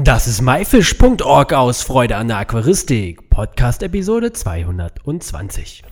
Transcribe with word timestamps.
Das 0.00 0.28
ist 0.28 0.42
myfish.org 0.42 1.52
aus 1.54 1.82
Freude 1.82 2.14
an 2.14 2.28
der 2.28 2.36
Aquaristik, 2.36 3.28
Podcast 3.30 3.82
Episode 3.82 4.32
220. 4.32 5.82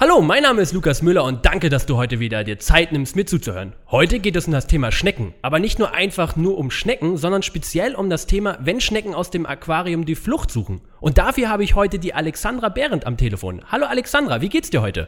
Hallo, 0.00 0.20
mein 0.22 0.42
Name 0.42 0.60
ist 0.60 0.72
Lukas 0.72 1.02
Müller 1.02 1.22
und 1.22 1.46
danke, 1.46 1.68
dass 1.68 1.86
du 1.86 1.96
heute 1.96 2.18
wieder 2.18 2.42
dir 2.42 2.58
Zeit 2.58 2.90
nimmst, 2.90 3.14
mir 3.14 3.26
zuzuhören. 3.26 3.74
Heute 3.92 4.18
geht 4.18 4.34
es 4.34 4.48
um 4.48 4.52
das 4.52 4.66
Thema 4.66 4.90
Schnecken, 4.90 5.34
aber 5.40 5.60
nicht 5.60 5.78
nur 5.78 5.94
einfach 5.94 6.34
nur 6.34 6.58
um 6.58 6.72
Schnecken, 6.72 7.16
sondern 7.16 7.44
speziell 7.44 7.94
um 7.94 8.10
das 8.10 8.26
Thema, 8.26 8.58
wenn 8.60 8.80
Schnecken 8.80 9.14
aus 9.14 9.30
dem 9.30 9.46
Aquarium 9.46 10.04
die 10.04 10.16
Flucht 10.16 10.50
suchen. 10.50 10.80
Und 10.98 11.16
dafür 11.16 11.48
habe 11.48 11.62
ich 11.62 11.76
heute 11.76 12.00
die 12.00 12.12
Alexandra 12.12 12.70
Behrendt 12.70 13.06
am 13.06 13.16
Telefon. 13.16 13.62
Hallo 13.70 13.86
Alexandra, 13.86 14.40
wie 14.40 14.48
geht's 14.48 14.70
dir 14.70 14.82
heute? 14.82 15.06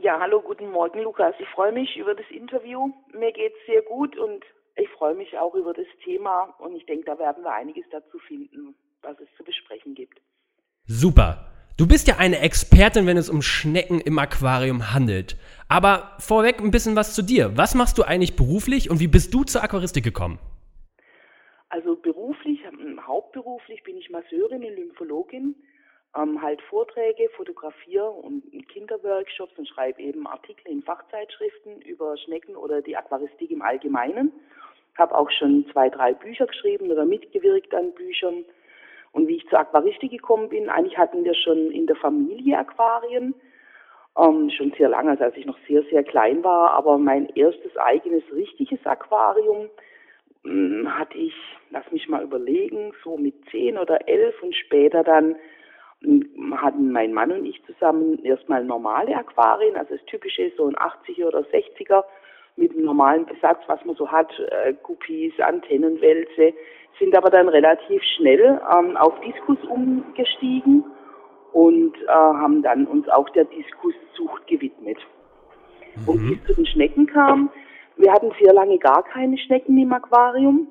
Ja, 0.00 0.20
hallo, 0.20 0.40
guten 0.40 0.70
Morgen, 0.70 1.00
Lukas. 1.00 1.34
Ich 1.40 1.48
freue 1.48 1.72
mich 1.72 1.96
über 1.96 2.14
das 2.14 2.26
Interview. 2.30 2.92
Mir 3.12 3.32
geht 3.32 3.52
es 3.52 3.66
sehr 3.66 3.82
gut 3.82 4.16
und 4.16 4.44
ich 4.76 4.88
freue 4.90 5.16
mich 5.16 5.36
auch 5.36 5.54
über 5.54 5.74
das 5.74 5.86
Thema 6.04 6.54
und 6.60 6.76
ich 6.76 6.86
denke, 6.86 7.06
da 7.06 7.18
werden 7.18 7.42
wir 7.42 7.52
einiges 7.52 7.84
dazu 7.90 8.16
finden, 8.20 8.76
was 9.02 9.18
es 9.18 9.26
zu 9.36 9.42
besprechen 9.42 9.96
gibt. 9.96 10.20
Super. 10.86 11.50
Du 11.76 11.88
bist 11.88 12.06
ja 12.06 12.16
eine 12.18 12.38
Expertin, 12.38 13.08
wenn 13.08 13.16
es 13.16 13.28
um 13.28 13.42
Schnecken 13.42 14.00
im 14.00 14.20
Aquarium 14.20 14.94
handelt. 14.94 15.36
Aber 15.68 16.14
vorweg 16.20 16.60
ein 16.60 16.70
bisschen 16.70 16.94
was 16.94 17.12
zu 17.12 17.22
dir. 17.22 17.56
Was 17.56 17.74
machst 17.74 17.98
du 17.98 18.04
eigentlich 18.04 18.36
beruflich 18.36 18.90
und 18.90 19.00
wie 19.00 19.08
bist 19.08 19.34
du 19.34 19.42
zur 19.42 19.64
Aquaristik 19.64 20.04
gekommen? 20.04 20.38
Also 21.70 21.96
beruflich, 21.96 22.60
hauptberuflich 23.04 23.82
bin 23.82 23.96
ich 23.96 24.10
Masseurin 24.10 24.64
und 24.64 24.76
Lymphologin 24.76 25.56
ähm, 26.18 26.40
halt 26.42 26.60
Vorträge, 26.62 27.28
fotografiere 27.36 28.10
und 28.10 28.42
Kinderworkshops 28.68 29.52
und 29.56 29.68
schreibe 29.68 30.02
eben 30.02 30.26
Artikel 30.26 30.70
in 30.70 30.82
Fachzeitschriften 30.82 31.80
über 31.82 32.16
Schnecken 32.16 32.56
oder 32.56 32.82
die 32.82 32.96
Aquaristik 32.96 33.50
im 33.50 33.62
Allgemeinen. 33.62 34.32
Habe 34.96 35.16
auch 35.16 35.30
schon 35.30 35.66
zwei, 35.72 35.88
drei 35.88 36.12
Bücher 36.12 36.46
geschrieben 36.46 36.90
oder 36.90 37.04
mitgewirkt 37.04 37.74
an 37.74 37.92
Büchern. 37.92 38.44
Und 39.12 39.28
wie 39.28 39.36
ich 39.36 39.48
zur 39.48 39.60
Aquaristik 39.60 40.10
gekommen 40.10 40.48
bin, 40.48 40.68
eigentlich 40.68 40.98
hatten 40.98 41.24
wir 41.24 41.34
schon 41.34 41.70
in 41.70 41.86
der 41.86 41.96
Familie 41.96 42.58
Aquarien, 42.58 43.34
ähm, 44.18 44.50
schon 44.50 44.72
sehr 44.76 44.88
lange, 44.88 45.10
also 45.10 45.24
als 45.24 45.36
ich 45.36 45.46
noch 45.46 45.58
sehr, 45.68 45.82
sehr 45.84 46.02
klein 46.02 46.42
war. 46.42 46.72
Aber 46.72 46.98
mein 46.98 47.28
erstes 47.34 47.76
eigenes 47.76 48.24
richtiges 48.32 48.84
Aquarium 48.84 49.70
mh, 50.42 50.52
hm, 50.52 50.98
hatte 50.98 51.16
ich, 51.16 51.34
lass 51.70 51.90
mich 51.92 52.08
mal 52.08 52.22
überlegen, 52.22 52.92
so 53.04 53.16
mit 53.16 53.34
zehn 53.50 53.78
oder 53.78 54.08
elf 54.08 54.42
und 54.42 54.54
später 54.56 55.04
dann 55.04 55.36
hatten 56.56 56.92
mein 56.92 57.12
Mann 57.12 57.32
und 57.32 57.44
ich 57.44 57.62
zusammen 57.64 58.24
erstmal 58.24 58.64
normale 58.64 59.16
Aquarien, 59.16 59.76
also 59.76 59.94
das 59.94 60.04
typische 60.06 60.50
so 60.56 60.66
ein 60.66 60.76
80er 60.76 61.26
oder 61.26 61.40
60er 61.40 62.04
mit 62.56 62.72
einem 62.72 62.84
normalen 62.84 63.26
Besatz, 63.26 63.58
was 63.66 63.84
man 63.84 63.96
so 63.96 64.10
hat, 64.10 64.30
äh, 64.38 64.74
Guppies, 64.82 65.32
Antennenwälze, 65.40 66.54
sind 66.98 67.16
aber 67.16 67.30
dann 67.30 67.48
relativ 67.48 68.02
schnell 68.16 68.60
ähm, 68.72 68.96
auf 68.96 69.20
Diskus 69.20 69.58
umgestiegen 69.68 70.84
und 71.52 71.96
äh, 72.02 72.08
haben 72.08 72.62
dann 72.62 72.86
uns 72.86 73.08
auch 73.08 73.28
der 73.30 73.44
Diskuszucht 73.44 74.46
gewidmet. 74.46 74.98
Mhm. 75.96 76.08
Und 76.08 76.28
wie 76.28 76.34
es 76.34 76.44
zu 76.46 76.54
den 76.54 76.66
Schnecken 76.66 77.06
kam, 77.06 77.50
wir 77.96 78.12
hatten 78.12 78.32
sehr 78.40 78.52
lange 78.52 78.78
gar 78.78 79.02
keine 79.02 79.38
Schnecken 79.38 79.76
im 79.78 79.92
Aquarium 79.92 80.68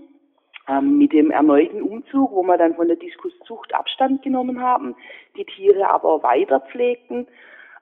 ähm, 0.68 0.98
mit 0.98 1.14
dem 1.14 1.32
erneuten 1.32 1.82
Umzug, 1.82 2.32
wo 2.32 2.44
wir 2.44 2.58
dann 2.58 2.76
von 2.76 2.88
der 2.88 2.98
Diskuszucht 2.98 3.74
Abstand 3.74 4.22
genommen 4.22 4.62
haben, 4.62 4.96
die 5.36 5.46
Tiere 5.46 5.90
aber 5.90 6.24
weiter 6.24 6.60
pflegten, 6.60 7.28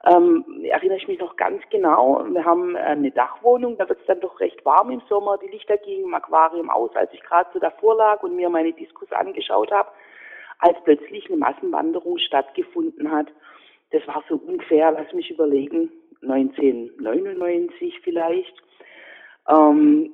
ähm, 0.04 0.44
erinnere 0.62 0.98
ich 0.98 1.08
mich 1.08 1.18
noch 1.18 1.36
ganz 1.36 1.62
genau. 1.70 2.24
Wir 2.30 2.44
haben 2.44 2.76
eine 2.76 3.10
Dachwohnung, 3.10 3.76
da 3.76 3.88
wird 3.88 4.00
es 4.00 4.06
dann 4.06 4.20
doch 4.20 4.38
recht 4.38 4.64
warm 4.64 4.90
im 4.90 5.02
Sommer. 5.08 5.36
Die 5.38 5.48
Lichter 5.48 5.78
gingen 5.78 6.04
im 6.04 6.14
Aquarium 6.14 6.70
aus, 6.70 6.94
als 6.94 7.12
ich 7.12 7.22
gerade 7.22 7.50
so 7.52 7.58
davor 7.58 7.96
lag 7.96 8.22
und 8.22 8.36
mir 8.36 8.48
meine 8.48 8.72
Diskus 8.72 9.10
angeschaut 9.10 9.72
habe, 9.72 9.90
als 10.60 10.76
plötzlich 10.84 11.26
eine 11.28 11.38
Massenwanderung 11.38 12.18
stattgefunden 12.18 13.10
hat. 13.10 13.26
Das 13.90 14.06
war 14.06 14.22
so 14.28 14.36
ungefähr, 14.36 14.92
lass 14.92 15.12
mich 15.12 15.30
überlegen, 15.30 15.90
1999 16.22 18.00
vielleicht. 18.02 18.54
Ähm, 19.48 20.12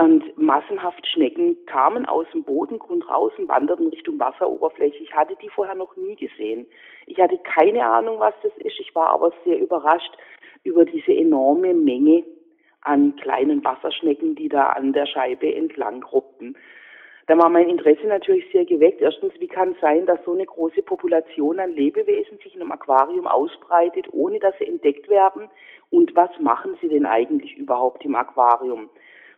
und 0.00 0.38
massenhaft 0.38 1.06
Schnecken 1.06 1.56
kamen 1.66 2.06
aus 2.06 2.26
dem 2.32 2.44
Bodengrund 2.44 3.08
raus 3.08 3.32
und 3.38 3.48
wanderten 3.48 3.88
Richtung 3.88 4.18
Wasseroberfläche. 4.18 5.02
Ich 5.02 5.12
hatte 5.14 5.36
die 5.42 5.48
vorher 5.48 5.74
noch 5.74 5.96
nie 5.96 6.14
gesehen. 6.14 6.66
Ich 7.06 7.18
hatte 7.18 7.38
keine 7.38 7.84
Ahnung, 7.84 8.20
was 8.20 8.34
das 8.42 8.52
ist. 8.58 8.78
Ich 8.78 8.94
war 8.94 9.08
aber 9.08 9.32
sehr 9.44 9.58
überrascht 9.58 10.16
über 10.62 10.84
diese 10.84 11.12
enorme 11.12 11.74
Menge 11.74 12.24
an 12.82 13.16
kleinen 13.16 13.64
Wasserschnecken, 13.64 14.36
die 14.36 14.48
da 14.48 14.68
an 14.68 14.92
der 14.92 15.06
Scheibe 15.06 15.52
entlang 15.52 16.00
gruppten. 16.00 16.56
Da 17.26 17.36
war 17.36 17.50
mein 17.50 17.68
Interesse 17.68 18.06
natürlich 18.06 18.50
sehr 18.52 18.64
geweckt. 18.64 19.02
Erstens, 19.02 19.34
wie 19.38 19.48
kann 19.48 19.72
es 19.72 19.80
sein, 19.80 20.06
dass 20.06 20.24
so 20.24 20.32
eine 20.32 20.46
große 20.46 20.82
Population 20.82 21.58
an 21.60 21.72
Lebewesen 21.72 22.38
sich 22.38 22.54
in 22.54 22.62
einem 22.62 22.72
Aquarium 22.72 23.26
ausbreitet, 23.26 24.06
ohne 24.12 24.38
dass 24.38 24.56
sie 24.58 24.66
entdeckt 24.66 25.08
werden? 25.10 25.50
Und 25.90 26.14
was 26.16 26.30
machen 26.40 26.78
sie 26.80 26.88
denn 26.88 27.04
eigentlich 27.04 27.56
überhaupt 27.56 28.04
im 28.04 28.14
Aquarium? 28.14 28.88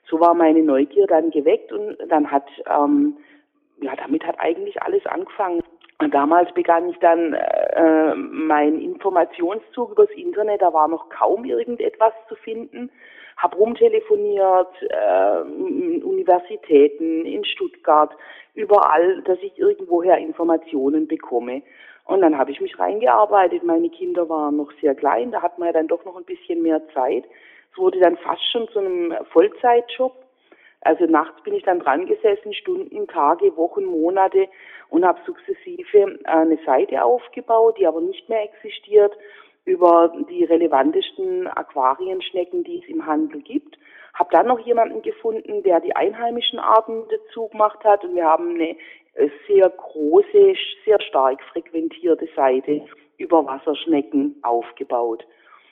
So 0.09 0.21
war 0.21 0.34
meine 0.34 0.62
Neugier 0.62 1.06
dann 1.06 1.31
geweckt 1.31 1.72
und 1.72 1.97
dann 2.09 2.31
hat, 2.31 2.47
ähm, 2.69 3.16
ja, 3.81 3.94
damit 3.97 4.27
hat 4.27 4.38
eigentlich 4.38 4.83
alles 4.83 5.05
angefangen. 5.06 5.62
Und 6.00 6.15
damals 6.15 6.53
begann 6.55 6.88
ich 6.88 6.99
dann 6.99 7.34
äh, 7.34 8.15
mein 8.15 8.81
Informationszug 8.81 9.93
übers 9.93 10.11
Internet, 10.12 10.62
da 10.62 10.72
war 10.72 10.88
noch 10.88 11.11
kaum 11.11 11.44
irgendetwas 11.44 12.15
zu 12.28 12.37
finden. 12.37 12.91
Hab 13.37 13.56
rumtelefoniert, 13.56 14.72
äh, 14.83 15.41
in 15.43 16.03
Universitäten, 16.03 17.27
in 17.27 17.44
Stuttgart, 17.44 18.11
überall, 18.55 19.22
dass 19.22 19.38
ich 19.43 19.59
irgendwoher 19.59 20.17
Informationen 20.19 21.06
bekomme. 21.06 21.62
Und 22.06 22.22
dann 22.22 22.37
habe 22.38 22.50
ich 22.50 22.61
mich 22.61 22.78
reingearbeitet. 22.78 23.62
Meine 23.62 23.91
Kinder 23.91 24.28
waren 24.28 24.56
noch 24.56 24.72
sehr 24.81 24.94
klein, 24.94 25.31
da 25.31 25.43
hat 25.43 25.59
man 25.59 25.69
ja 25.69 25.72
dann 25.75 25.88
doch 25.88 26.05
noch 26.05 26.17
ein 26.17 26.25
bisschen 26.25 26.62
mehr 26.62 26.81
Zeit. 26.94 27.25
Es 27.72 27.78
wurde 27.78 28.00
dann 28.00 28.16
fast 28.19 28.42
schon 28.50 28.69
zu 28.69 28.78
einem 28.81 29.14
Vollzeitjob. 29.32 30.12
Also 30.82 31.04
nachts 31.04 31.42
bin 31.42 31.54
ich 31.54 31.62
dann 31.62 31.81
dran 31.81 32.06
gesessen, 32.06 32.54
Stunden, 32.54 33.06
Tage, 33.06 33.54
Wochen, 33.56 33.84
Monate 33.84 34.48
und 34.88 35.04
habe 35.04 35.20
sukzessive 35.26 36.19
eine 36.25 36.58
Seite 36.64 37.04
aufgebaut, 37.04 37.76
die 37.78 37.86
aber 37.86 38.00
nicht 38.00 38.28
mehr 38.28 38.44
existiert, 38.44 39.12
über 39.66 40.12
die 40.31 40.44
relevantesten 40.44 41.47
Aquarienschnecken, 41.47 42.64
die 42.64 42.78
es 42.82 42.88
im 42.88 43.04
Handel 43.04 43.42
gibt. 43.42 43.78
Habe 44.14 44.31
dann 44.32 44.47
noch 44.47 44.58
jemanden 44.60 45.02
gefunden, 45.02 45.62
der 45.62 45.81
die 45.81 45.94
einheimischen 45.94 46.58
Arten 46.58 47.04
dazu 47.10 47.48
gemacht 47.48 47.84
hat 47.84 48.02
und 48.04 48.16
wir 48.16 48.25
haben 48.25 48.54
eine 48.54 48.76
sehr 49.47 49.69
große, 49.69 50.54
sehr 50.84 51.00
stark 51.02 51.42
frequentierte 51.52 52.28
Seite 52.34 52.82
über 53.19 53.44
Wasserschnecken 53.44 54.37
aufgebaut. 54.42 55.26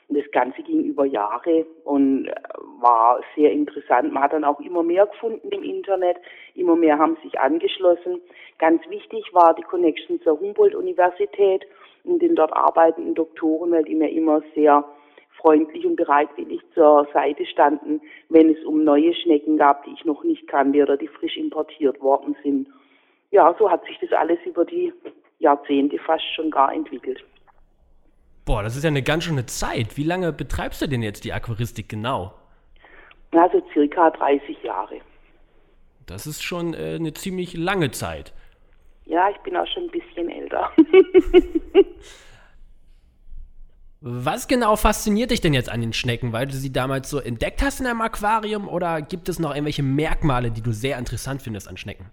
Und 0.08 0.18
das 0.18 0.30
Ganze 0.32 0.62
ging 0.62 0.84
über 0.84 1.04
Jahre 1.04 1.66
und 1.84 2.26
äh, 2.26 2.34
war 2.80 3.20
sehr 3.36 3.52
interessant. 3.52 4.12
Man 4.12 4.22
hat 4.22 4.32
dann 4.32 4.44
auch 4.44 4.60
immer 4.60 4.82
mehr 4.82 5.06
gefunden 5.06 5.48
im 5.50 5.62
Internet, 5.62 6.16
immer 6.54 6.76
mehr 6.76 6.98
haben 6.98 7.16
sich 7.22 7.38
angeschlossen. 7.38 8.20
Ganz 8.58 8.82
wichtig 8.88 9.24
war 9.32 9.54
die 9.54 9.62
Connection 9.62 10.20
zur 10.22 10.40
Humboldt-Universität 10.40 11.66
und 12.04 12.22
den 12.22 12.34
dort 12.34 12.52
arbeitenden 12.54 13.14
Doktoren, 13.14 13.70
weil 13.70 13.84
die 13.84 13.94
mir 13.94 14.10
immer 14.10 14.42
sehr 14.54 14.84
freundlich 15.40 15.84
und 15.86 15.96
bereitwillig 15.96 16.60
zur 16.74 17.06
Seite 17.12 17.46
standen, 17.46 18.00
wenn 18.28 18.50
es 18.50 18.64
um 18.64 18.84
neue 18.84 19.14
Schnecken 19.14 19.56
gab, 19.56 19.84
die 19.84 19.92
ich 19.92 20.04
noch 20.04 20.24
nicht 20.24 20.48
kannte 20.48 20.82
oder 20.82 20.96
die 20.96 21.08
frisch 21.08 21.36
importiert 21.36 22.00
worden 22.00 22.36
sind. 22.42 22.68
Ja, 23.30 23.54
so 23.58 23.70
hat 23.70 23.84
sich 23.84 23.98
das 24.00 24.12
alles 24.12 24.38
über 24.46 24.64
die 24.64 24.92
Jahrzehnte 25.38 25.98
fast 25.98 26.24
schon 26.34 26.50
gar 26.50 26.72
entwickelt. 26.72 27.22
Boah, 28.48 28.62
das 28.62 28.76
ist 28.76 28.82
ja 28.82 28.88
eine 28.88 29.02
ganz 29.02 29.24
schöne 29.24 29.44
Zeit. 29.44 29.98
Wie 29.98 30.04
lange 30.04 30.32
betreibst 30.32 30.80
du 30.80 30.86
denn 30.86 31.02
jetzt 31.02 31.24
die 31.24 31.34
Aquaristik 31.34 31.86
genau? 31.86 32.32
Also 33.30 33.62
circa 33.74 34.08
30 34.08 34.62
Jahre. 34.62 35.02
Das 36.06 36.26
ist 36.26 36.42
schon 36.42 36.72
äh, 36.72 36.94
eine 36.94 37.12
ziemlich 37.12 37.52
lange 37.52 37.90
Zeit. 37.90 38.32
Ja, 39.04 39.28
ich 39.28 39.36
bin 39.42 39.54
auch 39.54 39.66
schon 39.66 39.82
ein 39.82 39.90
bisschen 39.90 40.30
älter. 40.30 40.72
Was 44.00 44.48
genau 44.48 44.76
fasziniert 44.76 45.30
dich 45.30 45.42
denn 45.42 45.52
jetzt 45.52 45.68
an 45.68 45.82
den 45.82 45.92
Schnecken? 45.92 46.32
Weil 46.32 46.46
du 46.46 46.54
sie 46.54 46.72
damals 46.72 47.10
so 47.10 47.18
entdeckt 47.18 47.60
hast 47.60 47.80
in 47.80 47.86
einem 47.86 48.00
Aquarium 48.00 48.66
oder 48.66 49.02
gibt 49.02 49.28
es 49.28 49.38
noch 49.38 49.50
irgendwelche 49.50 49.82
Merkmale, 49.82 50.50
die 50.50 50.62
du 50.62 50.72
sehr 50.72 50.96
interessant 50.96 51.42
findest 51.42 51.68
an 51.68 51.76
Schnecken? 51.76 52.06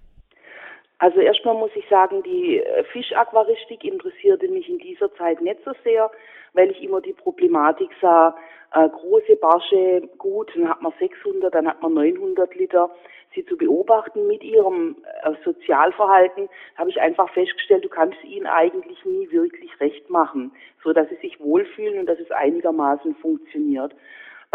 Also 0.98 1.20
erstmal 1.20 1.56
muss 1.56 1.72
ich 1.76 1.88
sagen, 1.90 2.24
die 2.24 2.60
äh, 2.60 2.84
Fischaquaristik 2.86 3.84
interessierte 3.84 4.48
mich 4.48 4.70
in 4.70 4.78
dieser 4.78 5.14
Zeit 5.16 5.42
nicht 5.42 5.60
so 5.66 5.72
sehr, 5.84 6.10
weil 6.54 6.72
ich 6.72 6.82
immer 6.82 7.02
die 7.02 7.14
Problematik 7.14 7.90
sah, 8.02 8.36
äh, 8.74 8.90
große 8.90 9.36
Barsche, 9.38 10.08
gut, 10.18 10.52
dann 10.56 10.70
hat 10.70 10.82
man 10.82 10.94
600, 11.00 11.54
dann 11.54 11.68
hat 11.68 11.82
man 11.82 11.94
900 11.94 12.56
Liter, 12.56 12.90
sie 13.34 13.46
zu 13.46 13.58
beobachten 13.58 14.28
mit 14.28 14.44
ihrem 14.44 14.96
äh, 15.24 15.34
Sozialverhalten, 15.44 16.48
habe 16.78 16.90
ich 16.90 17.00
einfach 17.02 17.30
festgestellt, 17.34 17.84
du 17.84 17.90
kannst 17.90 18.24
ihnen 18.24 18.48
eigentlich 18.48 19.04
nie 19.04 19.30
wirklich 19.32 19.78
recht 19.82 20.10
machen, 20.10 20.52
so 20.84 20.94
dass 20.94 21.10
sie 21.10 21.16
sich 21.16 21.40
wohlfühlen 21.42 22.00
und 22.00 22.06
dass 22.06 22.20
es 22.20 22.32
einigermaßen 22.32 23.16
funktioniert. 23.16 23.94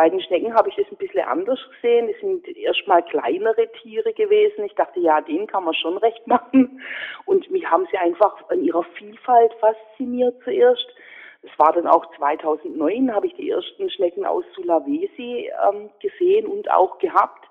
Bei 0.00 0.08
den 0.08 0.22
Schnecken 0.22 0.54
habe 0.54 0.70
ich 0.70 0.76
das 0.76 0.86
ein 0.90 0.96
bisschen 0.96 1.28
anders 1.28 1.58
gesehen. 1.74 2.08
Das 2.08 2.18
sind 2.22 2.48
erstmal 2.56 3.02
kleinere 3.02 3.70
Tiere 3.82 4.14
gewesen. 4.14 4.64
Ich 4.64 4.74
dachte, 4.74 4.98
ja, 4.98 5.20
denen 5.20 5.46
kann 5.46 5.64
man 5.64 5.74
schon 5.74 5.98
recht 5.98 6.26
machen. 6.26 6.80
Und 7.26 7.50
mich 7.50 7.70
haben 7.70 7.86
sie 7.90 7.98
einfach 7.98 8.48
an 8.48 8.64
ihrer 8.64 8.82
Vielfalt 8.96 9.52
fasziniert 9.60 10.42
zuerst. 10.42 10.86
Es 11.42 11.50
war 11.58 11.74
dann 11.74 11.86
auch 11.86 12.06
2009, 12.16 13.14
habe 13.14 13.26
ich 13.26 13.34
die 13.34 13.50
ersten 13.50 13.90
Schnecken 13.90 14.24
aus 14.24 14.42
Sulawesi 14.54 15.50
ähm, 15.68 15.90
gesehen 16.00 16.46
und 16.46 16.70
auch 16.70 16.98
gehabt. 16.98 17.44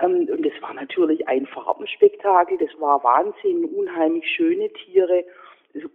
Ähm, 0.00 0.28
und 0.32 0.44
es 0.44 0.60
war 0.60 0.74
natürlich 0.74 1.28
ein 1.28 1.46
Farbenspektakel, 1.46 2.58
das 2.58 2.70
war 2.80 3.04
Wahnsinn, 3.04 3.66
unheimlich 3.66 4.28
schöne 4.34 4.68
Tiere, 4.72 5.24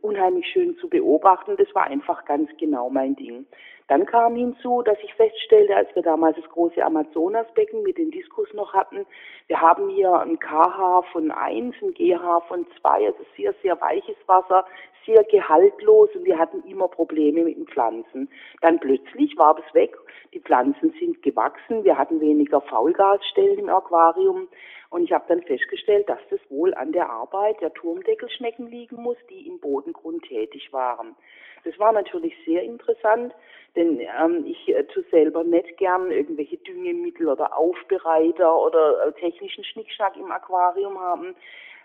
unheimlich 0.01 0.47
schön 0.47 0.77
zu 0.77 0.87
beobachten, 0.87 1.57
das 1.57 1.67
war 1.75 1.87
einfach 1.87 2.23
ganz 2.23 2.49
genau 2.57 2.89
mein 2.89 3.17
Ding. 3.17 3.45
Dann 3.93 4.07
kam 4.07 4.35
hinzu, 4.35 4.81
dass 4.81 4.97
ich 5.03 5.13
feststellte, 5.13 5.75
als 5.75 5.87
wir 5.93 6.01
damals 6.01 6.35
das 6.35 6.49
große 6.49 6.83
Amazonasbecken 6.83 7.83
mit 7.83 7.99
den 7.99 8.09
Diskus 8.09 8.51
noch 8.55 8.73
hatten, 8.73 9.05
wir 9.45 9.61
haben 9.61 9.87
hier 9.89 10.11
ein 10.11 10.39
KH 10.39 11.03
von 11.11 11.29
1, 11.29 11.75
ein 11.79 11.93
GH 11.93 12.41
von 12.47 12.65
2, 12.81 13.05
also 13.05 13.23
sehr, 13.37 13.53
sehr 13.61 13.79
weiches 13.79 14.15
Wasser, 14.25 14.65
sehr 15.05 15.23
gehaltlos 15.25 16.09
und 16.15 16.25
wir 16.25 16.39
hatten 16.39 16.63
immer 16.63 16.87
Probleme 16.87 17.43
mit 17.43 17.55
den 17.55 17.67
Pflanzen. 17.67 18.31
Dann 18.61 18.79
plötzlich 18.79 19.37
war 19.37 19.53
das 19.53 19.73
weg, 19.75 19.95
die 20.33 20.39
Pflanzen 20.39 20.91
sind 20.99 21.21
gewachsen, 21.21 21.83
wir 21.83 21.95
hatten 21.95 22.19
weniger 22.19 22.61
Faulgasstellen 22.61 23.59
im 23.59 23.69
Aquarium 23.69 24.47
und 24.89 25.03
ich 25.03 25.11
habe 25.11 25.25
dann 25.27 25.43
festgestellt, 25.43 26.09
dass 26.09 26.19
das 26.31 26.39
wohl 26.49 26.73
an 26.73 26.93
der 26.93 27.11
Arbeit 27.11 27.61
der 27.61 27.73
Turmdeckelschnecken 27.73 28.65
liegen 28.65 29.03
muss, 29.03 29.17
die 29.29 29.47
im 29.47 29.59
Bodengrund 29.59 30.23
tätig 30.23 30.73
waren. 30.73 31.15
Das 31.63 31.77
war 31.79 31.91
natürlich 31.93 32.33
sehr 32.45 32.63
interessant, 32.63 33.33
denn 33.75 33.82
ähm, 33.83 34.45
ich 34.45 34.69
äh, 34.69 34.83
tu 34.83 35.01
selber 35.11 35.43
nicht 35.43 35.77
gern 35.77 36.11
irgendwelche 36.11 36.57
Düngemittel 36.57 37.27
oder 37.27 37.57
Aufbereiter 37.57 38.57
oder 38.59 39.07
äh, 39.07 39.11
technischen 39.13 39.63
Schnickschnack 39.63 40.15
im 40.17 40.31
Aquarium 40.31 40.99
haben 40.99 41.35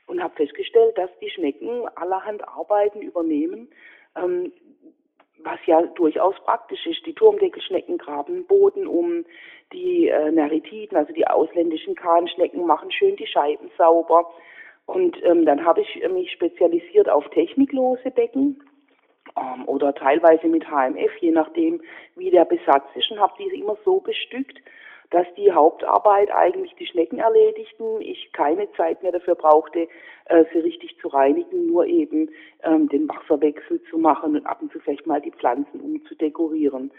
und 0.06 0.22
habe 0.22 0.34
festgestellt, 0.34 0.96
dass 0.98 1.10
die 1.20 1.30
Schnecken 1.30 1.86
allerhand 1.96 2.46
Arbeiten 2.48 3.00
übernehmen, 3.00 3.68
ähm, 4.16 4.52
was 5.38 5.58
ja 5.66 5.82
durchaus 5.82 6.34
praktisch 6.44 6.86
ist. 6.86 7.06
Die 7.06 7.14
Turmdeckelschnecken 7.14 7.98
graben 7.98 8.46
Boden 8.46 8.86
um, 8.86 9.24
die 9.72 10.08
äh, 10.08 10.30
Neritiden, 10.30 10.96
also 10.96 11.12
die 11.12 11.26
ausländischen 11.26 11.94
Kahnschnecken, 11.94 12.66
machen 12.66 12.90
schön 12.90 13.16
die 13.16 13.26
Scheiben 13.26 13.70
sauber. 13.76 14.30
Und 14.86 15.22
ähm, 15.22 15.44
dann 15.44 15.64
habe 15.64 15.82
ich 15.82 16.08
mich 16.08 16.32
spezialisiert 16.32 17.08
auf 17.08 17.28
techniklose 17.30 18.10
Becken 18.10 18.62
ähm, 19.40 19.68
oder 19.68 19.94
teilweise 19.94 20.46
mit 20.48 20.64
HMF, 20.68 21.16
je 21.20 21.30
nachdem, 21.30 21.80
wie 22.16 22.30
der 22.30 22.44
Besatz 22.44 22.84
ist, 22.94 23.10
und 23.10 23.20
habe 23.20 23.34
diese 23.38 23.56
immer 23.56 23.76
so 23.84 24.00
bestückt, 24.00 24.58
dass 25.10 25.26
die 25.36 25.52
Hauptarbeit 25.52 26.30
eigentlich 26.30 26.74
die 26.74 26.86
Schnecken 26.86 27.18
erledigten, 27.18 28.00
ich 28.00 28.30
keine 28.32 28.70
Zeit 28.72 29.02
mehr 29.02 29.12
dafür 29.12 29.34
brauchte, 29.34 29.88
äh, 30.26 30.44
sie 30.52 30.58
richtig 30.58 30.98
zu 31.00 31.08
reinigen, 31.08 31.66
nur 31.66 31.86
eben 31.86 32.30
ähm, 32.62 32.88
den 32.88 33.08
Wasserwechsel 33.08 33.82
zu 33.84 33.98
machen 33.98 34.36
und 34.36 34.46
ab 34.46 34.60
und 34.60 34.70
zu 34.70 34.80
vielleicht 34.80 35.06
mal 35.06 35.20
die 35.20 35.32
Pflanzen 35.32 35.80
umzudekorieren. 35.80 36.90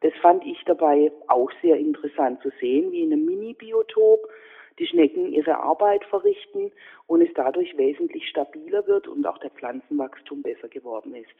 Das 0.00 0.12
fand 0.22 0.46
ich 0.46 0.62
dabei 0.64 1.12
auch 1.26 1.50
sehr 1.60 1.76
interessant 1.76 2.40
zu 2.40 2.50
sehen, 2.60 2.92
wie 2.92 3.02
in 3.02 3.12
einem 3.12 3.26
Mini-Biotop 3.26 4.28
die 4.78 4.86
Schnecken 4.86 5.32
ihre 5.32 5.58
Arbeit 5.58 6.04
verrichten 6.04 6.72
und 7.06 7.20
es 7.20 7.30
dadurch 7.34 7.76
wesentlich 7.76 8.28
stabiler 8.28 8.86
wird 8.86 9.08
und 9.08 9.26
auch 9.26 9.38
der 9.38 9.50
Pflanzenwachstum 9.50 10.42
besser 10.42 10.68
geworden 10.68 11.14
ist. 11.14 11.34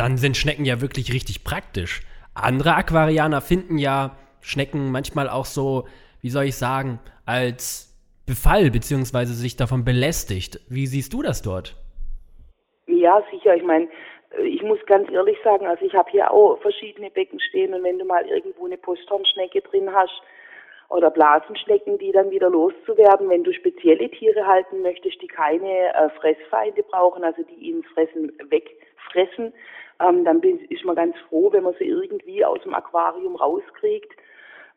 Dann 0.00 0.16
sind 0.16 0.38
Schnecken 0.38 0.64
ja 0.64 0.80
wirklich 0.80 1.12
richtig 1.12 1.44
praktisch. 1.44 2.00
Andere 2.34 2.74
Aquarianer 2.74 3.42
finden 3.42 3.76
ja 3.76 4.16
Schnecken 4.40 4.90
manchmal 4.90 5.28
auch 5.28 5.44
so, 5.44 5.86
wie 6.22 6.30
soll 6.30 6.44
ich 6.44 6.56
sagen, 6.56 7.00
als 7.26 7.94
Befall 8.24 8.70
beziehungsweise 8.70 9.34
sich 9.34 9.56
davon 9.56 9.84
belästigt. 9.84 10.58
Wie 10.70 10.86
siehst 10.86 11.12
du 11.12 11.20
das 11.20 11.42
dort? 11.42 11.76
Ja, 12.86 13.22
sicher. 13.30 13.54
Ich 13.54 13.62
meine, 13.62 13.88
ich 14.42 14.62
muss 14.62 14.78
ganz 14.86 15.10
ehrlich 15.10 15.36
sagen, 15.44 15.66
also 15.66 15.84
ich 15.84 15.92
habe 15.92 16.10
hier 16.10 16.30
auch 16.30 16.58
verschiedene 16.62 17.10
Becken 17.10 17.38
stehen 17.38 17.74
und 17.74 17.84
wenn 17.84 17.98
du 17.98 18.06
mal 18.06 18.24
irgendwo 18.24 18.64
eine 18.64 18.78
Posthornschnecke 18.78 19.60
drin 19.60 19.92
hast 19.92 20.22
oder 20.88 21.10
Blasenschnecken, 21.10 21.98
die 21.98 22.12
dann 22.12 22.30
wieder 22.30 22.48
loszuwerden, 22.48 23.28
wenn 23.28 23.44
du 23.44 23.52
spezielle 23.52 24.10
Tiere 24.10 24.46
halten 24.46 24.80
möchtest, 24.80 25.20
die 25.20 25.28
keine 25.28 25.92
äh, 25.92 26.08
Fressfeinde 26.18 26.84
brauchen, 26.84 27.22
also 27.22 27.42
die 27.42 27.68
ihnen 27.68 27.84
Fressen 27.84 28.32
wegfressen, 28.48 29.52
ähm, 30.00 30.24
dann 30.24 30.40
bin, 30.40 30.58
ist 30.66 30.84
man 30.84 30.96
ganz 30.96 31.16
froh, 31.28 31.52
wenn 31.52 31.64
man 31.64 31.74
sie 31.78 31.84
irgendwie 31.84 32.44
aus 32.44 32.62
dem 32.62 32.74
Aquarium 32.74 33.36
rauskriegt. 33.36 34.12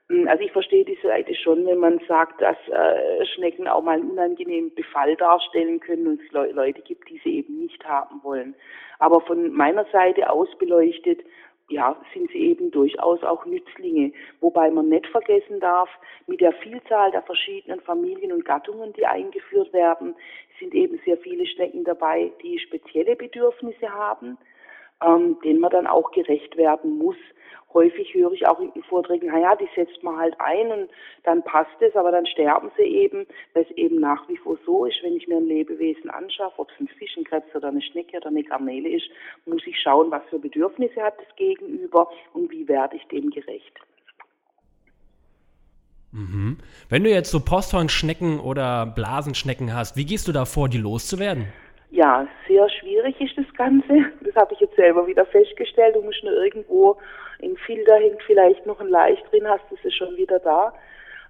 Hm, 0.09 0.27
also 0.27 0.43
ich 0.43 0.51
verstehe 0.51 0.85
die 0.85 0.97
Seite 1.01 1.33
schon, 1.35 1.65
wenn 1.65 1.79
man 1.79 1.99
sagt, 2.07 2.41
dass 2.41 2.57
äh, 2.67 3.25
Schnecken 3.27 3.67
auch 3.67 3.81
mal 3.81 3.93
einen 3.93 4.11
unangenehmen 4.11 4.73
Befall 4.75 5.15
darstellen 5.15 5.79
können 5.79 6.07
und 6.07 6.21
es 6.21 6.31
Le 6.31 6.51
Leute 6.51 6.81
gibt, 6.81 7.09
die 7.09 7.19
sie 7.23 7.37
eben 7.37 7.57
nicht 7.57 7.83
haben 7.85 8.21
wollen. 8.23 8.55
Aber 8.99 9.21
von 9.21 9.51
meiner 9.51 9.85
Seite 9.91 10.29
aus 10.29 10.49
beleuchtet, 10.57 11.21
ja, 11.69 11.95
sind 12.13 12.29
sie 12.31 12.49
eben 12.49 12.71
durchaus 12.71 13.23
auch 13.23 13.45
Nützlinge. 13.45 14.11
Wobei 14.41 14.69
man 14.69 14.89
nicht 14.89 15.07
vergessen 15.07 15.61
darf, 15.61 15.89
mit 16.27 16.41
der 16.41 16.51
Vielzahl 16.51 17.11
der 17.11 17.21
verschiedenen 17.21 17.79
Familien 17.79 18.33
und 18.33 18.43
Gattungen, 18.43 18.91
die 18.93 19.05
eingeführt 19.05 19.71
werden, 19.71 20.15
sind 20.59 20.73
eben 20.75 20.99
sehr 21.05 21.17
viele 21.17 21.45
Schnecken 21.47 21.85
dabei, 21.85 22.31
die 22.43 22.59
spezielle 22.59 23.15
Bedürfnisse 23.15 23.89
haben 23.89 24.37
ähm, 25.01 25.37
denen 25.43 25.59
man 25.59 25.71
dann 25.71 25.87
auch 25.87 26.11
gerecht 26.11 26.57
werden 26.57 26.97
muss. 26.97 27.15
Häufig 27.73 28.13
höre 28.13 28.31
ich 28.33 28.45
auch 28.47 28.59
in 28.59 28.71
den 28.73 28.83
Vorträgen, 28.83 29.27
naja, 29.27 29.55
die 29.55 29.67
setzt 29.75 30.03
man 30.03 30.17
halt 30.17 30.39
ein 30.39 30.71
und 30.71 30.89
dann 31.23 31.43
passt 31.43 31.81
es, 31.81 31.95
aber 31.95 32.11
dann 32.11 32.27
sterben 32.27 32.69
sie 32.77 32.83
eben, 32.83 33.25
weil 33.53 33.63
es 33.63 33.77
eben 33.77 33.99
nach 33.99 34.29
wie 34.29 34.37
vor 34.37 34.57
so 34.63 34.85
ist, 34.85 35.01
wenn 35.01 35.15
ich 35.15 35.27
mir 35.27 35.37
ein 35.37 35.47
Lebewesen 35.47 36.11
anschaffe, 36.11 36.59
ob 36.59 36.69
es 36.69 36.79
ein 36.79 36.87
Fisch, 36.87 37.17
oder 37.55 37.67
eine 37.67 37.81
Schnecke 37.81 38.17
oder 38.17 38.27
eine 38.27 38.43
Garnele 38.43 38.89
ist, 38.89 39.09
muss 39.45 39.65
ich 39.65 39.79
schauen, 39.79 40.11
was 40.11 40.21
für 40.29 40.39
Bedürfnisse 40.39 41.01
hat 41.01 41.17
das 41.17 41.35
Gegenüber 41.35 42.09
und 42.33 42.51
wie 42.51 42.67
werde 42.67 42.95
ich 42.95 43.07
dem 43.07 43.29
gerecht. 43.29 43.79
Mhm. 46.11 46.59
Wenn 46.89 47.03
du 47.03 47.09
jetzt 47.09 47.31
so 47.31 47.39
Posthornschnecken 47.39 48.39
oder 48.39 48.85
Blasenschnecken 48.85 49.73
hast, 49.73 49.97
wie 49.97 50.05
gehst 50.05 50.27
du 50.27 50.31
da 50.31 50.45
vor, 50.45 50.69
die 50.69 50.77
loszuwerden? 50.77 51.47
Ja, 51.93 52.27
sehr 52.47 52.67
schwierig 52.69 53.21
ist 53.21 53.37
das 53.37 53.45
Ganze. 53.55 54.05
Das 54.21 54.35
habe 54.35 54.51
ich 54.55 54.59
jetzt 54.61 54.75
selber 54.75 55.05
wieder 55.05 55.27
festgestellt. 55.27 55.95
Du 55.95 56.01
musst 56.01 56.23
nur 56.23 56.33
irgendwo 56.33 56.97
im 57.37 57.55
Filter 57.55 57.97
hängt 57.97 58.23
vielleicht 58.23 58.65
noch 58.65 58.81
ein 58.81 58.87
Leicht 58.87 59.23
drin, 59.31 59.47
hast 59.47 59.63
du 59.69 59.75
es 59.87 59.93
schon 59.93 60.17
wieder 60.17 60.39
da. 60.39 60.73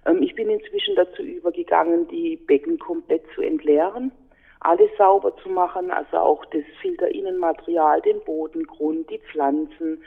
Ähm, 0.06 0.22
ich 0.22 0.34
bin 0.34 0.48
inzwischen 0.48 0.96
dazu 0.96 1.22
übergegangen, 1.22 2.08
die 2.08 2.36
Becken 2.36 2.78
komplett 2.78 3.24
zu 3.34 3.42
entleeren, 3.42 4.10
alles 4.60 4.88
sauber 4.96 5.36
zu 5.42 5.50
machen, 5.50 5.90
also 5.90 6.16
auch 6.16 6.42
das 6.46 6.64
Filterinnenmaterial, 6.80 8.00
den 8.00 8.20
Bodengrund, 8.24 9.10
die 9.10 9.18
Pflanzen, 9.18 10.02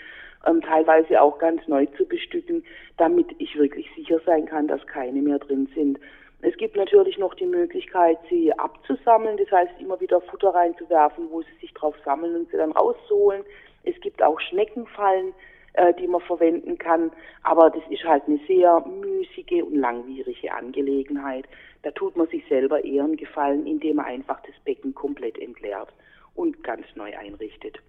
ähm, 0.48 0.62
teilweise 0.64 1.22
auch 1.22 1.38
ganz 1.38 1.68
neu 1.68 1.86
zu 1.98 2.06
bestücken, 2.08 2.66
damit 2.98 3.28
ich 3.38 3.56
wirklich 3.60 3.88
sicher 3.96 4.20
sein 4.26 4.48
kann, 4.48 4.68
dass 4.68 4.84
keine 4.88 5.22
mehr 5.22 5.38
drin 5.38 5.70
sind. 5.76 6.00
Es 6.42 6.56
gibt 6.58 6.76
natürlich 6.76 7.18
noch 7.18 7.34
die 7.34 7.48
Möglichkeit, 7.48 8.20
sie 8.30 8.54
abzusammeln, 8.54 9.38
das 9.38 9.50
heißt 9.52 9.80
immer 9.80 10.00
wieder 10.00 10.22
Futter 10.22 10.50
reinzuwerfen, 10.50 11.30
wo 11.32 11.42
sie 11.42 11.56
sich 11.62 11.74
drauf 11.74 11.96
sammeln 12.06 12.36
und 12.36 12.52
sie 12.52 12.58
dann 12.58 12.72
rauszuholen. 12.72 13.44
Es 13.84 14.00
gibt 14.02 14.22
auch 14.22 14.40
Schneckenfallen, 14.40 15.34
äh, 15.74 15.94
die 15.96 16.08
man 16.08 16.22
verwenden 16.22 16.78
kann, 16.78 17.12
aber 17.42 17.72
das 17.72 17.82
ist 17.90 18.04
halt 18.04 18.24
eine 18.28 18.40
sehr 18.48 18.86
müßige 18.86 19.64
und 19.64 19.76
langwierige 19.76 20.54
Angelegenheit. 20.54 21.46
Da 21.82 21.92
tut 21.92 22.16
man 22.16 22.28
sich 22.28 22.44
selber 22.48 22.84
eher 22.84 23.08
Gefallen, 23.08 23.66
indem 23.66 23.96
man 23.96 24.06
einfach 24.06 24.40
das 24.42 24.56
Becken 24.64 24.94
komplett 24.94 25.40
entleert 25.40 25.90
und 26.36 26.64
ganz 26.64 26.86
neu 26.96 27.18
einrichtet. 27.18 27.80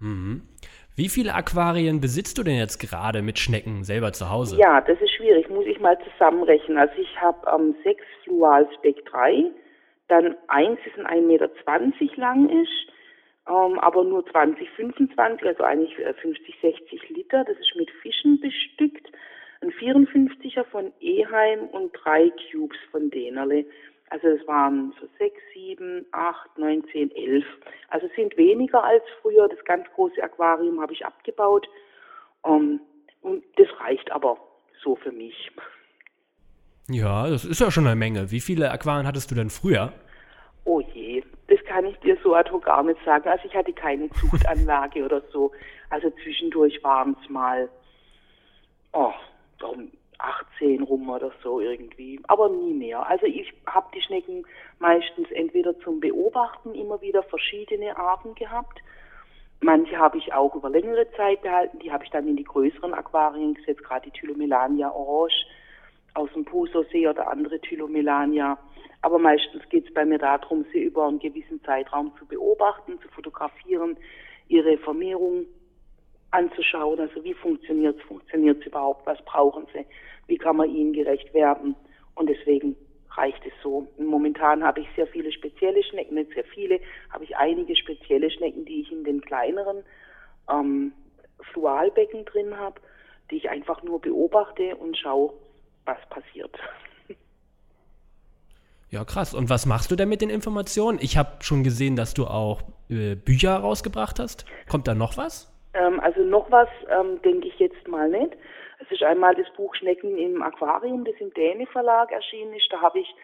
Mhm. 0.00 0.42
Wie 0.96 1.08
viele 1.08 1.34
Aquarien 1.34 2.00
besitzt 2.00 2.36
du 2.38 2.42
denn 2.42 2.58
jetzt 2.58 2.78
gerade 2.78 3.22
mit 3.22 3.38
Schnecken 3.38 3.84
selber 3.84 4.12
zu 4.12 4.30
Hause? 4.30 4.58
Ja, 4.58 4.80
das 4.80 5.00
ist 5.00 5.12
schwierig, 5.12 5.48
muss 5.48 5.66
ich 5.66 5.80
mal 5.80 5.98
zusammenrechnen. 6.12 6.76
Also 6.78 6.94
ich 6.98 7.20
habe 7.20 7.38
ähm, 7.54 7.74
sechs 7.84 8.04
Flualspec 8.24 9.04
3, 9.06 9.50
dann 10.08 10.36
eins 10.48 10.78
ist 10.84 10.98
ein 10.98 11.06
1,20 11.06 11.26
Meter 11.26 11.50
lang 12.16 12.48
ist, 12.48 12.92
ähm, 13.48 13.78
aber 13.78 14.04
nur 14.04 14.26
20, 14.26 14.68
25, 14.70 15.46
also 15.46 15.62
eigentlich 15.62 15.94
50, 15.94 16.62
äh, 16.62 16.72
60 16.72 17.08
Liter. 17.10 17.44
Das 17.44 17.56
ist 17.58 17.74
mit 17.76 17.90
Fischen 18.02 18.40
bestückt. 18.40 19.10
Ein 19.62 19.70
54er 19.70 20.64
von 20.64 20.92
Eheim 21.00 21.68
und 21.72 21.92
drei 21.92 22.30
Cubes 22.50 22.78
von 22.90 23.10
Denerle. 23.10 23.64
Also 24.10 24.26
es 24.28 24.46
waren 24.46 24.92
so 25.00 25.08
sechs, 25.18 25.40
sieben, 25.54 26.04
acht, 26.10 26.58
neun, 26.58 26.84
zehn, 26.92 27.10
elf. 27.12 27.44
Also 27.88 28.06
es 28.06 28.12
sind 28.16 28.36
weniger 28.36 28.82
als 28.82 29.04
früher. 29.22 29.48
Das 29.48 29.64
ganz 29.64 29.86
große 29.94 30.22
Aquarium 30.22 30.80
habe 30.80 30.92
ich 30.92 31.06
abgebaut. 31.06 31.68
Um, 32.42 32.52
ähm, 32.52 32.80
und 33.22 33.44
das 33.56 33.68
reicht 33.80 34.10
aber 34.10 34.36
so 34.82 34.96
für 34.96 35.12
mich. 35.12 35.50
Ja, 36.88 37.28
das 37.28 37.44
ist 37.44 37.60
ja 37.60 37.70
schon 37.70 37.86
eine 37.86 37.96
Menge. 37.96 38.30
Wie 38.30 38.40
viele 38.40 38.70
Aquarien 38.70 39.06
hattest 39.06 39.30
du 39.30 39.34
denn 39.34 39.50
früher? 39.50 39.92
Oh 40.64 40.80
je, 40.80 41.22
das 41.46 41.62
kann 41.64 41.84
ich 41.84 41.96
dir 41.98 42.16
so 42.22 42.34
ad 42.34 42.50
hoc 42.50 42.64
gar 42.64 42.82
nicht 42.82 42.98
sagen. 43.04 43.28
Also 43.28 43.44
ich 43.46 43.54
hatte 43.54 43.72
keine 43.72 44.10
Zuchtanlage 44.10 45.04
oder 45.04 45.22
so. 45.32 45.52
Also 45.90 46.10
zwischendurch 46.22 46.82
waren 46.82 47.16
es 47.22 47.28
mal 47.28 47.68
oh, 48.92 49.12
18 50.22 50.82
rum 50.82 51.08
oder 51.08 51.30
so 51.42 51.60
irgendwie, 51.60 52.20
aber 52.28 52.48
nie 52.48 52.74
mehr. 52.74 53.06
Also 53.08 53.26
ich 53.26 53.52
habe 53.66 53.88
die 53.94 54.02
Schnecken 54.02 54.46
meistens 54.78 55.30
entweder 55.30 55.78
zum 55.80 56.00
Beobachten 56.00 56.74
immer 56.74 57.00
wieder 57.00 57.22
verschiedene 57.22 57.96
Arten 57.96 58.34
gehabt. 58.34 58.80
Manche 59.60 59.98
habe 59.98 60.18
ich 60.18 60.32
auch 60.32 60.54
über 60.54 60.70
längere 60.70 61.10
Zeit 61.12 61.42
behalten, 61.42 61.78
die 61.80 61.92
habe 61.92 62.04
ich 62.04 62.10
dann 62.10 62.26
in 62.26 62.36
die 62.36 62.44
größeren 62.44 62.94
Aquarien 62.94 63.54
gesetzt, 63.54 63.84
gerade 63.84 64.10
die 64.10 64.18
Tylomelania 64.18 64.90
orange 64.90 65.46
aus 66.14 66.30
dem 66.32 66.44
Pusosee 66.44 67.08
oder 67.08 67.28
andere 67.30 67.60
Tylomelania. 67.60 68.58
Aber 69.02 69.18
meistens 69.18 69.66
geht 69.68 69.86
es 69.86 69.94
bei 69.94 70.04
mir 70.04 70.18
darum, 70.18 70.64
sie 70.72 70.82
über 70.82 71.06
einen 71.06 71.18
gewissen 71.18 71.62
Zeitraum 71.64 72.12
zu 72.18 72.26
beobachten, 72.26 72.98
zu 73.00 73.08
fotografieren, 73.08 73.96
ihre 74.48 74.76
Vermehrung 74.78 75.46
anzuschauen. 76.30 77.00
Also 77.00 77.22
wie 77.24 77.34
funktioniert 77.34 77.98
es, 77.98 78.02
funktioniert 78.04 78.60
es 78.60 78.66
überhaupt, 78.66 79.06
was 79.06 79.22
brauchen 79.24 79.66
sie, 79.72 79.84
wie 80.26 80.38
kann 80.38 80.56
man 80.56 80.70
ihnen 80.70 80.92
gerecht 80.92 81.32
werden. 81.34 81.74
Und 82.14 82.28
deswegen 82.28 82.76
reicht 83.12 83.44
es 83.44 83.52
so. 83.62 83.88
Momentan 83.98 84.62
habe 84.62 84.80
ich 84.80 84.88
sehr 84.96 85.06
viele 85.06 85.32
spezielle 85.32 85.82
Schnecken, 85.82 86.14
nicht 86.14 86.32
sehr 86.34 86.44
viele, 86.44 86.80
habe 87.10 87.24
ich 87.24 87.36
einige 87.36 87.76
spezielle 87.76 88.30
Schnecken, 88.30 88.64
die 88.64 88.82
ich 88.82 88.92
in 88.92 89.04
den 89.04 89.20
kleineren 89.20 89.82
ähm, 90.50 90.92
Flualbecken 91.52 92.24
drin 92.24 92.56
habe, 92.56 92.80
die 93.30 93.36
ich 93.36 93.50
einfach 93.50 93.82
nur 93.82 94.00
beobachte 94.00 94.76
und 94.76 94.96
schaue, 94.96 95.32
was 95.84 95.98
passiert. 96.08 96.56
Ja, 98.92 99.04
krass. 99.04 99.34
Und 99.34 99.48
was 99.48 99.66
machst 99.66 99.92
du 99.92 99.94
denn 99.94 100.08
mit 100.08 100.20
den 100.20 100.30
Informationen? 100.30 100.98
Ich 101.00 101.16
habe 101.16 101.44
schon 101.44 101.62
gesehen, 101.62 101.94
dass 101.94 102.12
du 102.12 102.26
auch 102.26 102.62
äh, 102.88 103.14
Bücher 103.14 103.56
rausgebracht 103.56 104.18
hast. 104.18 104.46
Kommt 104.68 104.88
da 104.88 104.96
noch 104.96 105.16
was? 105.16 105.49
Ähm, 105.74 106.00
also 106.00 106.22
noch 106.22 106.50
was 106.50 106.68
ähm, 106.88 107.20
denke 107.22 107.48
ich 107.48 107.58
jetzt 107.58 107.86
mal 107.88 108.08
nicht. 108.08 108.36
Es 108.80 108.90
ist 108.90 109.02
einmal 109.02 109.34
das 109.34 109.50
Buch 109.56 109.74
Schnecken 109.74 110.16
im 110.18 110.42
Aquarium, 110.42 111.04
das 111.04 111.14
im 111.18 111.32
Däne 111.34 111.66
Verlag 111.66 112.10
erschienen 112.12 112.54
ist. 112.54 112.72
Da 112.72 112.80
habe 112.80 113.00
ich 113.00 113.14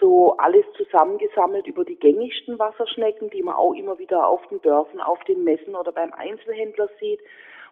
so 0.00 0.36
alles 0.38 0.64
zusammengesammelt 0.76 1.66
über 1.66 1.84
die 1.84 1.96
gängigsten 1.96 2.58
Wasserschnecken, 2.58 3.30
die 3.30 3.42
man 3.42 3.54
auch 3.54 3.74
immer 3.74 3.98
wieder 3.98 4.26
auf 4.26 4.46
den 4.48 4.60
Börsen, 4.60 5.00
auf 5.00 5.22
den 5.24 5.44
Messen 5.44 5.76
oder 5.76 5.92
beim 5.92 6.12
Einzelhändler 6.12 6.88
sieht, 6.98 7.20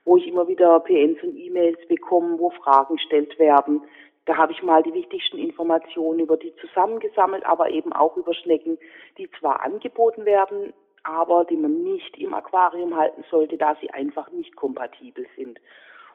wo 0.05 0.17
ich 0.17 0.27
immer 0.27 0.47
wieder 0.47 0.79
PNs 0.81 1.23
und 1.23 1.37
E-Mails 1.37 1.79
bekomme, 1.89 2.39
wo 2.39 2.51
Fragen 2.51 2.97
gestellt 2.97 3.39
werden. 3.39 3.83
Da 4.25 4.37
habe 4.37 4.53
ich 4.53 4.63
mal 4.63 4.85
die 4.85 4.95
wichtigsten 4.95 5.39
Informationen 5.39 6.21
über 6.21 6.37
die 6.37 6.55
zusammengesammelt, 6.57 7.45
aber 7.45 7.71
eben 7.71 7.93
auch 7.93 8.17
über 8.17 8.35
Schnecken, 8.35 8.79
die 9.19 9.29
zwar 9.41 9.65
angeboten 9.65 10.25
werden, 10.25 10.73
aber 11.05 11.45
die 11.45 11.57
man 11.57 11.83
nicht 11.83 12.17
im 12.19 12.35
Aquarium 12.35 12.97
halten 12.97 13.25
sollte, 13.31 13.57
da 13.57 13.77
sie 13.81 13.91
einfach 13.91 14.31
nicht 14.31 14.55
kompatibel 14.57 15.27
sind. 15.37 15.61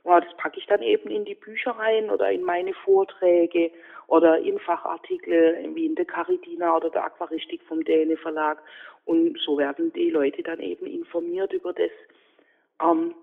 Und 0.03 0.23
das 0.23 0.37
packe 0.37 0.57
ich 0.57 0.65
dann 0.67 0.81
eben 0.81 1.09
in 1.09 1.25
die 1.25 1.35
Bücher 1.35 1.71
rein 1.71 2.09
oder 2.09 2.31
in 2.31 2.43
meine 2.43 2.73
Vorträge 2.73 3.71
oder 4.07 4.39
in 4.39 4.57
Fachartikel 4.59 5.69
wie 5.73 5.85
in 5.85 5.95
der 5.95 6.05
Caridina 6.05 6.77
oder 6.77 6.89
der 6.89 7.03
Aquaristik 7.03 7.61
vom 7.63 7.83
Däne 7.83 8.15
Verlag. 8.15 8.63
Und 9.03 9.37
so 9.39 9.57
werden 9.57 9.91
die 9.91 10.09
Leute 10.09 10.43
dann 10.43 10.61
eben 10.61 10.85
informiert 10.85 11.51
über 11.51 11.73
das, 11.73 11.91
ähm, 12.81 13.15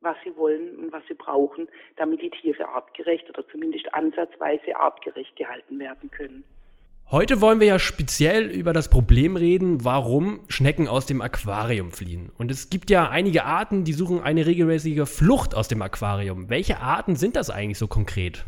was 0.00 0.16
sie 0.22 0.36
wollen 0.36 0.76
und 0.76 0.92
was 0.92 1.02
sie 1.08 1.14
brauchen, 1.14 1.68
damit 1.96 2.22
die 2.22 2.30
Tiere 2.30 2.68
artgerecht 2.68 3.28
oder 3.28 3.46
zumindest 3.48 3.92
ansatzweise 3.92 4.76
artgerecht 4.76 5.34
gehalten 5.34 5.80
werden 5.80 6.10
können. 6.12 6.44
Heute 7.12 7.40
wollen 7.40 7.58
wir 7.58 7.66
ja 7.66 7.80
speziell 7.80 8.46
über 8.52 8.72
das 8.72 8.88
Problem 8.88 9.34
reden, 9.34 9.84
warum 9.84 10.44
Schnecken 10.46 10.86
aus 10.86 11.06
dem 11.06 11.22
Aquarium 11.22 11.90
fliehen. 11.90 12.30
Und 12.38 12.52
es 12.52 12.70
gibt 12.70 12.88
ja 12.88 13.08
einige 13.10 13.42
Arten, 13.42 13.82
die 13.82 13.94
suchen 13.94 14.22
eine 14.22 14.46
regelmäßige 14.46 15.08
Flucht 15.08 15.56
aus 15.56 15.66
dem 15.66 15.82
Aquarium. 15.82 16.48
Welche 16.50 16.76
Arten 16.78 17.16
sind 17.16 17.34
das 17.34 17.50
eigentlich 17.50 17.78
so 17.78 17.88
konkret? 17.88 18.44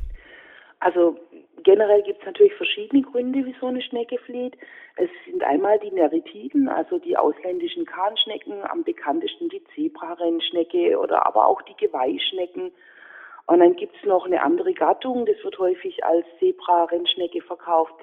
Also 0.79 1.17
generell 1.65 2.05
gibt 2.05 2.21
es 2.21 2.27
natürlich 2.27 2.55
verschiedene 2.55 3.03
Gründe, 3.03 3.45
wie 3.45 3.55
so 3.61 3.67
eine 3.67 3.83
Schnecke 3.83 4.17
flieht. 4.19 4.57
Es 4.95 5.11
sind 5.27 5.43
einmal 5.43 5.81
die 5.81 5.91
Neritiden, 5.91 6.69
also 6.69 7.01
die 7.01 7.17
ausländischen 7.17 7.85
Kahnschnecken, 7.85 8.63
am 8.63 8.85
bekanntesten 8.85 9.49
die 9.49 9.65
Zebrarennschnecke 9.75 11.01
oder 11.01 11.27
aber 11.27 11.49
auch 11.49 11.63
die 11.63 11.85
Geweihschnecken. 11.85 12.71
Und 13.47 13.59
dann 13.59 13.75
gibt 13.75 13.97
es 13.97 14.05
noch 14.05 14.25
eine 14.25 14.41
andere 14.41 14.73
Gattung, 14.73 15.27
das 15.27 15.43
wird 15.43 15.59
häufig 15.59 16.05
als 16.05 16.25
Zebrarennschnecke 16.39 17.43
verkauft 17.43 17.97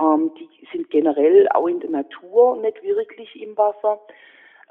ähm, 0.00 0.32
die 0.38 0.48
sind 0.72 0.90
generell 0.90 1.48
auch 1.50 1.66
in 1.66 1.80
der 1.80 1.90
Natur 1.90 2.56
nicht 2.56 2.82
wirklich 2.82 3.40
im 3.40 3.56
Wasser. 3.56 4.00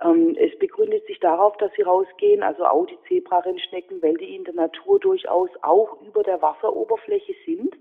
Ähm, 0.02 0.36
es 0.40 0.58
begründet 0.60 1.06
sich 1.08 1.20
darauf, 1.20 1.56
dass 1.58 1.72
sie 1.74 1.82
rausgehen, 1.82 2.44
also 2.44 2.66
auch 2.66 2.86
die 2.86 3.00
Zebrarennschnecken, 3.08 4.02
weil 4.02 4.16
die 4.16 4.36
in 4.36 4.44
der 4.46 4.56
Natur 4.56 5.00
durchaus 5.00 5.50
auch 5.62 6.02
über 6.02 6.24
der 6.24 6.42
Wasseroberfläche 6.42 7.34
sind. 7.46 7.76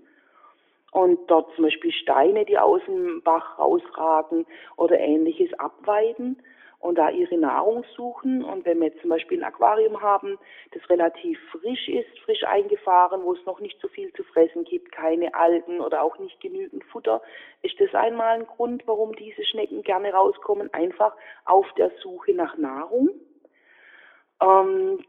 Und 0.91 1.19
dort 1.29 1.53
zum 1.55 1.65
Beispiel 1.65 1.91
Steine, 1.91 2.45
die 2.45 2.57
aus 2.57 2.81
dem 2.87 3.21
Bach 3.21 3.59
rausragen 3.59 4.45
oder 4.75 4.99
ähnliches 4.99 5.53
abweiden 5.59 6.41
und 6.79 6.97
da 6.97 7.09
ihre 7.09 7.37
Nahrung 7.37 7.83
suchen. 7.95 8.43
Und 8.43 8.65
wenn 8.65 8.79
wir 8.79 8.87
jetzt 8.87 9.01
zum 9.01 9.09
Beispiel 9.09 9.39
ein 9.39 9.43
Aquarium 9.53 10.01
haben, 10.01 10.37
das 10.71 10.89
relativ 10.89 11.39
frisch 11.51 11.87
ist, 11.89 12.19
frisch 12.19 12.43
eingefahren, 12.43 13.23
wo 13.23 13.33
es 13.33 13.45
noch 13.45 13.59
nicht 13.59 13.79
so 13.81 13.87
viel 13.87 14.11
zu 14.13 14.23
fressen 14.23 14.63
gibt, 14.63 14.91
keine 14.91 15.33
Algen 15.35 15.81
oder 15.81 16.01
auch 16.03 16.17
nicht 16.19 16.39
genügend 16.39 16.83
Futter, 16.85 17.21
ist 17.61 17.79
das 17.79 17.93
einmal 17.93 18.39
ein 18.39 18.47
Grund, 18.47 18.83
warum 18.85 19.15
diese 19.15 19.43
Schnecken 19.43 19.83
gerne 19.83 20.13
rauskommen, 20.13 20.73
einfach 20.73 21.15
auf 21.45 21.67
der 21.77 21.91
Suche 22.01 22.33
nach 22.33 22.57
Nahrung. 22.57 23.09
Ähm, 24.41 25.03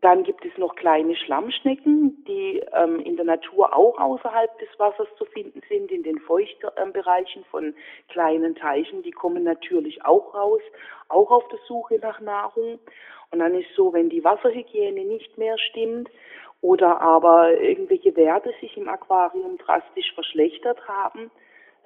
dann 0.00 0.24
gibt 0.24 0.44
es 0.44 0.56
noch 0.58 0.74
kleine 0.74 1.16
Schlammschnecken, 1.16 2.24
die 2.26 2.62
ähm, 2.72 3.00
in 3.00 3.16
der 3.16 3.24
Natur 3.24 3.74
auch 3.74 3.98
außerhalb 3.98 4.58
des 4.58 4.68
Wassers 4.78 5.08
zu 5.16 5.24
finden 5.26 5.62
sind, 5.68 5.90
in 5.90 6.02
den 6.02 6.18
Feuchtbereichen 6.18 7.44
von 7.50 7.74
kleinen 8.08 8.54
Teichen. 8.54 9.02
Die 9.02 9.10
kommen 9.10 9.44
natürlich 9.44 10.04
auch 10.04 10.34
raus, 10.34 10.60
auch 11.08 11.30
auf 11.30 11.48
der 11.48 11.58
Suche 11.66 11.98
nach 12.00 12.20
Nahrung. 12.20 12.78
Und 13.30 13.38
dann 13.38 13.54
ist 13.54 13.68
so, 13.74 13.92
wenn 13.92 14.08
die 14.08 14.24
Wasserhygiene 14.24 15.04
nicht 15.04 15.38
mehr 15.38 15.58
stimmt 15.58 16.10
oder 16.60 17.00
aber 17.00 17.58
irgendwelche 17.60 18.14
Werte 18.16 18.52
sich 18.60 18.76
im 18.76 18.88
Aquarium 18.88 19.58
drastisch 19.58 20.12
verschlechtert 20.14 20.86
haben, 20.88 21.30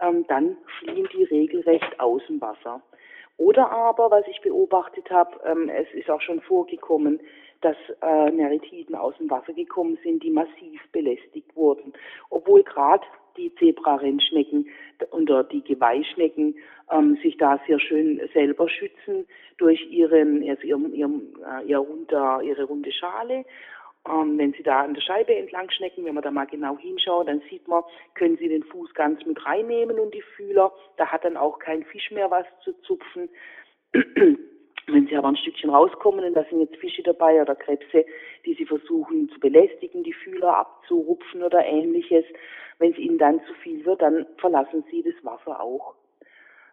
ähm, 0.01 0.27
dann 0.29 0.57
fliehen 0.79 1.09
die 1.13 1.25
regelrecht 1.25 2.01
aus 2.01 2.23
dem 2.29 2.41
Wasser. 2.41 2.83
Oder 3.37 3.71
aber, 3.71 4.11
was 4.11 4.27
ich 4.29 4.41
beobachtet 4.43 5.11
habe, 5.11 5.41
ähm, 5.45 5.71
es 5.71 5.91
ist 5.95 6.11
auch 6.11 6.21
schon 6.21 6.43
vorgekommen, 6.43 7.21
dass 7.61 7.77
äh, 8.03 8.31
Neritiden 8.31 8.95
aus 8.95 9.17
dem 9.19 9.31
Wasser 9.31 9.53
gekommen 9.53 9.99
sind, 10.03 10.23
die 10.23 10.31
massiv 10.31 10.81
belästigt 10.93 11.55
wurden. 11.55 11.93
Obwohl 12.31 12.63
gerade 12.63 13.05
die 13.37 13.55
Zebrarennschnecken 13.57 14.69
oder 15.11 15.45
die 15.45 15.63
Geweihschnecken 15.63 16.57
ähm, 16.91 17.17
sich 17.23 17.37
da 17.37 17.61
sehr 17.67 17.79
schön 17.79 18.21
selber 18.33 18.69
schützen 18.69 19.27
durch 19.59 19.91
ihren, 19.91 20.49
also 20.49 20.63
ihren, 20.63 20.93
ihren, 20.95 21.35
äh, 21.45 21.67
ihr 21.67 21.79
runter, 21.79 22.41
ihre 22.43 22.65
runde 22.65 22.93
Schale. 22.93 23.45
Ähm, 24.09 24.39
wenn 24.39 24.53
Sie 24.55 24.63
da 24.63 24.81
an 24.81 24.95
der 24.95 25.03
Scheibe 25.03 25.35
entlang 25.35 25.71
schnecken, 25.71 26.05
wenn 26.05 26.15
man 26.15 26.25
da 26.25 26.31
mal 26.31 26.47
genau 26.47 26.79
hinschaut, 26.79 27.29
dann 27.29 27.43
sieht 27.51 27.69
man, 27.69 27.83
können 28.15 28.39
Sie 28.39 28.49
den 28.49 28.63
Fuß 28.65 28.95
ganz 28.95 29.25
mit 29.27 29.45
reinnehmen 29.45 29.99
und 30.01 30.15
die 30.15 30.23
Fühler. 30.37 30.73
Da 30.97 31.07
hat 31.07 31.25
dann 31.25 31.37
auch 31.37 31.59
kein 31.59 31.85
Fisch 31.85 32.11
mehr 32.11 32.31
was 32.31 32.47
zu 32.65 32.73
zupfen. 32.81 33.29
Wenn 34.93 35.07
Sie 35.07 35.17
aber 35.17 35.29
ein 35.29 35.37
Stückchen 35.37 35.71
rauskommen 35.71 36.25
und 36.25 36.35
da 36.35 36.45
sind 36.45 36.61
jetzt 36.61 36.77
Fische 36.77 37.03
dabei 37.03 37.41
oder 37.41 37.55
Krebse, 37.55 38.05
die 38.45 38.55
Sie 38.55 38.67
versuchen 38.67 39.29
zu 39.31 39.41
belästigen, 39.41 40.03
die 40.03 40.13
Fühler 40.13 40.57
abzurupfen 40.59 41.43
oder 41.43 41.65
ähnliches, 41.65 42.25
wenn 42.79 42.93
es 42.93 42.99
Ihnen 42.99 43.19
dann 43.19 43.41
zu 43.47 43.55
viel 43.63 43.85
wird, 43.85 44.03
dann 44.03 44.27
verlassen 44.39 44.85
Sie 44.91 45.03
das 45.03 45.15
Wasser 45.25 45.61
auch. 45.61 45.95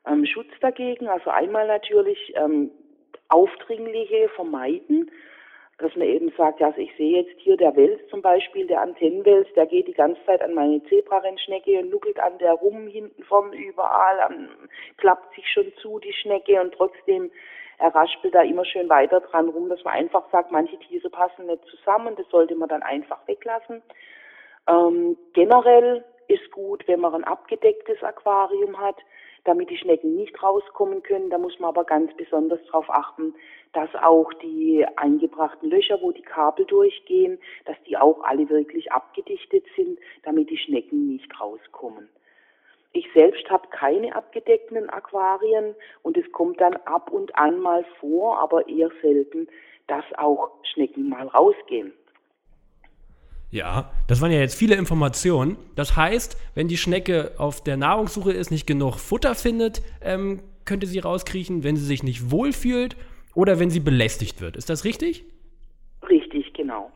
Ähm, 0.08 0.26
Schutz 0.26 0.50
dagegen, 0.62 1.08
also 1.08 1.30
einmal 1.30 1.68
natürlich 1.68 2.34
ähm, 2.36 2.72
Aufdringliche 3.30 4.30
vermeiden, 4.36 5.12
dass 5.80 5.96
man 5.96 6.08
eben 6.08 6.32
sagt, 6.36 6.60
ja, 6.60 6.68
also 6.68 6.82
ich 6.82 6.96
sehe 6.98 7.22
jetzt 7.22 7.40
hier 7.40 7.56
der 7.56 7.76
Wels 7.76 8.00
zum 8.10 8.22
Beispiel, 8.22 8.66
der 8.66 8.82
Antennenwels, 8.82 9.48
der 9.56 9.68
geht 9.68 9.88
die 9.88 9.94
ganze 9.94 10.24
Zeit 10.26 10.42
an 10.42 10.56
meine 10.56 10.84
Zebrarennschnecke 10.86 11.80
und 11.80 11.92
nuckelt 11.92 12.20
an 12.20 12.38
der 12.40 12.54
rum, 12.54 12.88
hinten 12.88 13.24
vorn 13.24 13.54
überall, 13.54 14.20
an, 14.22 14.50
klappt 14.98 15.36
sich 15.36 15.48
schon 15.52 15.72
zu, 15.82 16.00
die 16.00 16.14
Schnecke 16.14 16.60
und 16.62 16.74
trotzdem 16.74 17.32
er 17.80 17.94
raspelt 17.94 18.34
da 18.34 18.42
immer 18.42 18.66
schön 18.66 18.90
weiter 18.90 19.20
dran 19.20 19.50
rum, 19.50 19.70
dass 19.70 19.84
man 19.84 19.94
einfach 19.94 20.24
sagt, 20.32 20.52
manche 20.52 20.80
Tiere 20.80 21.12
passen 21.12 21.46
nicht 21.46 21.64
zusammen, 21.66 22.16
das 22.16 22.28
sollte 22.30 22.56
man 22.56 22.70
dann 22.70 22.82
einfach 22.82 23.20
weglassen. 23.28 23.84
Ähm, 24.68 25.16
generell 25.34 26.04
ist 26.28 26.52
gut, 26.52 26.88
wenn 26.88 27.00
man 27.00 27.14
ein 27.14 27.24
abgedecktes 27.24 28.02
Aquarium 28.02 28.80
hat, 28.80 28.98
damit 29.48 29.70
die 29.70 29.78
Schnecken 29.78 30.16
nicht 30.16 30.42
rauskommen 30.44 31.02
können. 31.04 31.30
Da 31.30 31.38
muss 31.38 31.58
man 31.60 31.70
aber 31.70 31.86
ganz 31.86 32.14
besonders 32.18 32.60
darauf 32.66 32.90
achten, 32.90 33.34
dass 33.74 33.90
auch 33.96 34.32
die 34.34 34.86
eingebrachten 34.98 35.70
Löcher, 35.70 36.00
wo 36.02 36.12
die 36.12 36.22
Kabel 36.22 36.66
durchgehen, 36.66 37.40
dass 37.66 37.78
die 37.88 37.98
auch 37.98 38.24
alle 38.24 38.50
wirklich 38.50 38.92
abgedichtet 38.92 39.66
sind, 39.76 40.00
damit 40.24 40.50
die 40.50 40.58
Schnecken 40.58 41.08
nicht 41.08 41.40
rauskommen. 41.40 42.10
Ich 42.94 43.08
selbst 43.14 43.50
habe 43.50 43.68
keine 43.70 44.16
abgedeckten 44.16 44.90
Aquarien 44.90 45.76
und 46.04 46.18
es 46.18 46.30
kommt 46.32 46.60
dann 46.60 46.76
ab 46.86 47.12
und 47.12 47.36
an 47.38 47.60
mal 47.60 47.86
vor, 48.00 48.40
aber 48.40 48.68
eher 48.68 48.92
selten, 49.02 49.48
dass 49.88 50.06
auch 50.18 50.50
Schnecken 50.64 51.08
mal 51.08 51.28
rausgehen. 51.28 51.94
Ja, 53.50 53.92
das 54.08 54.20
waren 54.22 54.32
ja 54.32 54.40
jetzt 54.40 54.56
viele 54.56 54.76
Informationen. 54.76 55.58
Das 55.76 55.96
heißt, 55.96 56.38
wenn 56.54 56.68
die 56.68 56.78
Schnecke 56.78 57.32
auf 57.38 57.64
der 57.64 57.78
Nahrungssuche 57.78 58.32
ist, 58.32 58.52
nicht 58.52 58.68
genug 58.68 59.00
Futter 59.00 59.36
findet, 59.36 59.82
ähm, 60.02 60.42
könnte 60.66 60.86
sie 60.86 61.00
rauskriechen, 61.00 61.64
wenn 61.64 61.78
sie 61.78 61.86
sich 61.86 62.04
nicht 62.04 62.30
wohlfühlt 62.30 62.98
oder 63.34 63.60
wenn 63.60 63.70
sie 63.70 63.80
belästigt 63.80 64.42
wird. 64.42 64.58
Ist 64.58 64.70
das 64.70 64.84
richtig? 64.84 65.24
Richtig, 66.10 66.54
genau. 66.54 66.92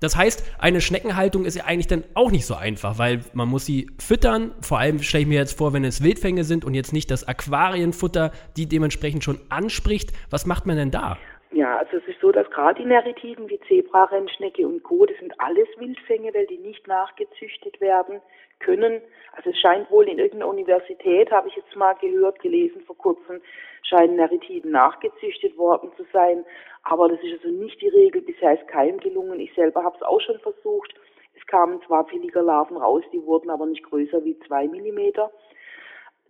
Das 0.00 0.16
heißt, 0.16 0.44
eine 0.58 0.80
Schneckenhaltung 0.80 1.44
ist 1.44 1.56
ja 1.56 1.64
eigentlich 1.64 1.88
dann 1.88 2.04
auch 2.14 2.30
nicht 2.30 2.46
so 2.46 2.54
einfach, 2.54 2.98
weil 2.98 3.24
man 3.32 3.48
muss 3.48 3.66
sie 3.66 3.90
füttern. 3.98 4.52
Vor 4.60 4.78
allem 4.78 5.02
stelle 5.02 5.22
ich 5.22 5.28
mir 5.28 5.38
jetzt 5.38 5.58
vor, 5.58 5.72
wenn 5.72 5.84
es 5.84 6.02
Wildfänge 6.02 6.44
sind 6.44 6.64
und 6.64 6.74
jetzt 6.74 6.92
nicht 6.92 7.10
das 7.10 7.26
Aquarienfutter, 7.26 8.30
die 8.56 8.66
dementsprechend 8.66 9.24
schon 9.24 9.40
anspricht. 9.48 10.12
Was 10.30 10.46
macht 10.46 10.66
man 10.66 10.76
denn 10.76 10.90
da? 10.90 11.18
Ja, 11.50 11.78
also 11.78 11.96
es 11.96 12.06
ist 12.06 12.20
so, 12.20 12.30
dass 12.30 12.50
gerade 12.50 12.82
die 12.82 12.86
Neritiden 12.86 13.48
wie 13.48 13.58
Zebra, 13.60 14.04
Rennschnecke 14.04 14.66
und 14.66 14.82
Co., 14.82 15.06
das 15.06 15.16
sind 15.18 15.32
alles 15.40 15.68
Wildfänge, 15.78 16.34
weil 16.34 16.46
die 16.46 16.58
nicht 16.58 16.86
nachgezüchtet 16.86 17.80
werden 17.80 18.20
können. 18.58 19.00
Also 19.32 19.50
es 19.50 19.58
scheint 19.58 19.90
wohl 19.90 20.08
in 20.08 20.18
irgendeiner 20.18 20.48
Universität, 20.48 21.30
habe 21.30 21.48
ich 21.48 21.56
jetzt 21.56 21.74
mal 21.74 21.94
gehört, 21.94 22.40
gelesen 22.40 22.82
vor 22.82 22.98
kurzem, 22.98 23.40
scheinen 23.82 24.16
Neritiden 24.16 24.72
nachgezüchtet 24.72 25.56
worden 25.56 25.90
zu 25.96 26.04
sein. 26.12 26.44
Aber 26.82 27.08
das 27.08 27.20
ist 27.22 27.42
also 27.42 27.48
nicht 27.48 27.80
die 27.80 27.88
Regel. 27.88 28.20
Bisher 28.20 28.52
ist 28.52 28.68
keinem 28.68 29.00
gelungen. 29.00 29.40
Ich 29.40 29.54
selber 29.54 29.84
habe 29.84 29.96
es 29.96 30.02
auch 30.02 30.20
schon 30.20 30.38
versucht. 30.40 30.94
Es 31.34 31.46
kamen 31.46 31.80
zwar 31.86 32.06
Larven 32.12 32.76
raus, 32.76 33.04
die 33.12 33.24
wurden 33.24 33.48
aber 33.48 33.64
nicht 33.64 33.84
größer 33.84 34.22
wie 34.24 34.38
zwei 34.40 34.68
Millimeter. 34.68 35.30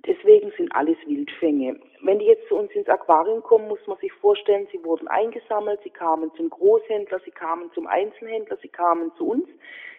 Deswegen 0.06 0.52
sind 0.56 0.74
alles 0.74 0.96
Wildfänge. 1.06 1.78
Wenn 2.02 2.18
die 2.18 2.26
jetzt 2.26 2.46
zu 2.48 2.56
uns 2.56 2.70
ins 2.72 2.88
Aquarium 2.88 3.42
kommen, 3.42 3.68
muss 3.68 3.84
man 3.86 3.98
sich 3.98 4.12
vorstellen, 4.12 4.68
sie 4.70 4.82
wurden 4.84 5.08
eingesammelt, 5.08 5.80
sie 5.82 5.90
kamen 5.90 6.32
zum 6.36 6.50
Großhändler, 6.50 7.20
sie 7.24 7.32
kamen 7.32 7.70
zum 7.72 7.86
Einzelhändler, 7.86 8.56
sie 8.62 8.68
kamen 8.68 9.12
zu 9.16 9.28
uns. 9.28 9.48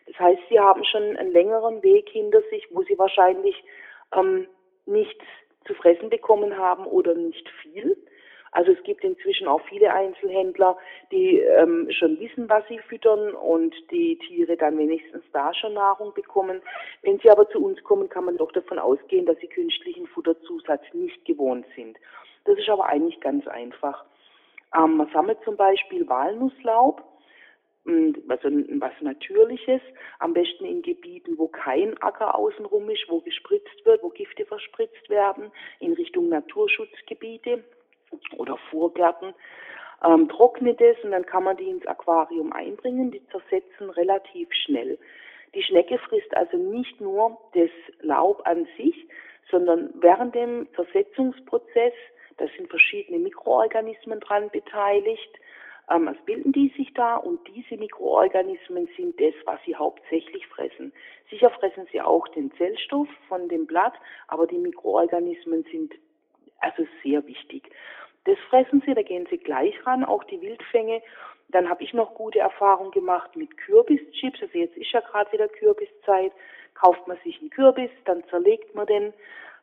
Das 0.08 0.18
heißt, 0.20 0.41
sie 0.50 0.60
haben 0.60 0.84
schon 0.86 1.18
einen 1.18 1.32
längeren 1.32 1.84
Weg 1.84 2.10
hinter 2.10 2.41
sich, 2.50 2.65
wo 2.72 2.82
sie 2.84 2.98
wahrscheinlich 2.98 3.62
ähm, 4.15 4.48
nichts 4.86 5.24
zu 5.65 5.74
fressen 5.75 6.10
bekommen 6.10 6.58
haben 6.58 6.86
oder 6.86 7.13
nicht 7.13 7.48
viel. 7.62 7.98
Also 8.51 8.72
es 8.72 8.84
gibt 8.84 9.03
inzwischen 9.03 9.48
auch 9.48 9.62
viele 9.70 9.94
Einzelhändler, 9.94 10.77
die 11.12 11.39
ähm, 11.39 11.88
schon 11.91 12.20
wissen, 12.20 12.50
was 12.50 12.68
sie 12.68 12.79
füttern 12.79 13.34
und 13.34 13.75
die 13.91 14.18
Tiere 14.27 14.58
dann 14.58 14.77
wenigstens 14.77 15.24
da 15.34 15.53
schon 15.53 15.74
Nahrung 15.74 16.13
bekommen. 16.13 16.62
Wenn 17.03 17.20
sie 17.20 17.29
aber 17.29 17.48
zu 17.50 17.63
uns 17.63 17.84
kommen, 17.84 18.10
kann 18.10 18.25
man 18.25 18.38
doch 18.38 18.51
davon 18.51 18.79
ausgehen, 18.79 19.25
dass 19.25 19.38
sie 19.39 19.48
künstlichen 19.48 20.08
Futterzusatz 20.08 20.84
nicht 20.94 21.24
gewohnt 21.25 21.65
sind. 21.75 21.98
Das 22.46 22.58
ist 22.58 22.70
aber 22.70 22.86
eigentlich 22.88 23.20
ganz 23.22 23.48
einfach. 23.48 24.06
Ähm, 24.75 24.98
man 24.98 25.10
sammelt 25.13 25.39
zum 25.44 25.56
Beispiel 25.56 26.08
Walnusslaub, 26.08 27.03
also 28.27 28.50
was 28.50 28.91
Natürliches, 29.01 29.82
am 30.20 30.34
besten 30.34 30.65
in 30.65 30.82
Gebieten, 30.82 31.38
wo 31.38 31.48
kein 31.48 31.98
Acker 32.01 32.36
außenrum 32.36 32.89
ist, 32.89 33.06
wo 33.08 33.20
gespritzt 33.22 33.84
wird, 33.86 34.03
wo 34.03 34.10
Gifte 34.10 34.46
verspritzt 34.46 35.10
werden, 35.10 35.51
in 35.79 35.94
Richtung 35.94 36.29
Naturschutzgebiete 36.29 37.63
oder 38.37 38.57
Vorgärten, 38.69 39.33
ähm, 40.03 40.29
trocknet 40.29 40.79
es 40.81 40.97
und 41.03 41.11
dann 41.11 41.25
kann 41.25 41.43
man 41.43 41.57
die 41.57 41.69
ins 41.69 41.85
Aquarium 41.85 42.53
einbringen. 42.53 43.11
Die 43.11 43.25
zersetzen 43.27 43.89
relativ 43.91 44.49
schnell. 44.53 44.97
Die 45.55 45.63
Schnecke 45.63 45.97
frisst 45.97 46.35
also 46.35 46.57
nicht 46.57 47.01
nur 47.01 47.37
das 47.53 47.71
Laub 48.01 48.41
an 48.45 48.67
sich, 48.77 49.07
sondern 49.49 49.89
während 49.95 50.35
dem 50.35 50.67
Zersetzungsprozess, 50.75 51.93
da 52.37 52.45
sind 52.55 52.69
verschiedene 52.69 53.19
Mikroorganismen 53.19 54.19
dran 54.19 54.49
beteiligt, 54.51 55.39
ähm, 55.89 56.05
was 56.05 56.17
bilden 56.25 56.51
die 56.51 56.71
sich 56.77 56.93
da? 56.93 57.15
Und 57.15 57.39
diese 57.47 57.77
Mikroorganismen 57.77 58.87
sind 58.95 59.19
das, 59.19 59.33
was 59.45 59.59
sie 59.65 59.75
hauptsächlich 59.75 60.45
fressen. 60.47 60.93
Sicher 61.29 61.49
fressen 61.49 61.87
sie 61.91 62.01
auch 62.01 62.27
den 62.29 62.51
Zellstoff 62.53 63.07
von 63.27 63.49
dem 63.49 63.65
Blatt, 63.65 63.93
aber 64.27 64.45
die 64.45 64.57
Mikroorganismen 64.57 65.63
sind 65.72 65.93
also 66.61 66.85
sehr 67.03 67.25
wichtig. 67.27 67.69
Das 68.25 68.37
fressen 68.50 68.81
sie, 68.85 68.93
da 68.93 69.01
gehen 69.01 69.27
sie 69.29 69.37
gleich 69.37 69.75
ran, 69.85 70.03
auch 70.03 70.24
die 70.25 70.41
Wildfänge. 70.41 71.01
Dann 71.50 71.69
habe 71.69 71.83
ich 71.83 71.93
noch 71.93 72.13
gute 72.13 72.39
Erfahrungen 72.39 72.91
gemacht 72.91 73.35
mit 73.35 73.57
Kürbischips. 73.57 74.41
Also 74.41 74.57
jetzt 74.57 74.77
ist 74.77 74.91
ja 74.91 75.00
gerade 75.00 75.31
wieder 75.31 75.48
Kürbiszeit. 75.48 76.31
Kauft 76.75 77.07
man 77.07 77.17
sich 77.24 77.39
einen 77.39 77.50
Kürbis, 77.50 77.89
dann 78.05 78.24
zerlegt 78.29 78.75
man 78.75 78.85
den 78.85 79.13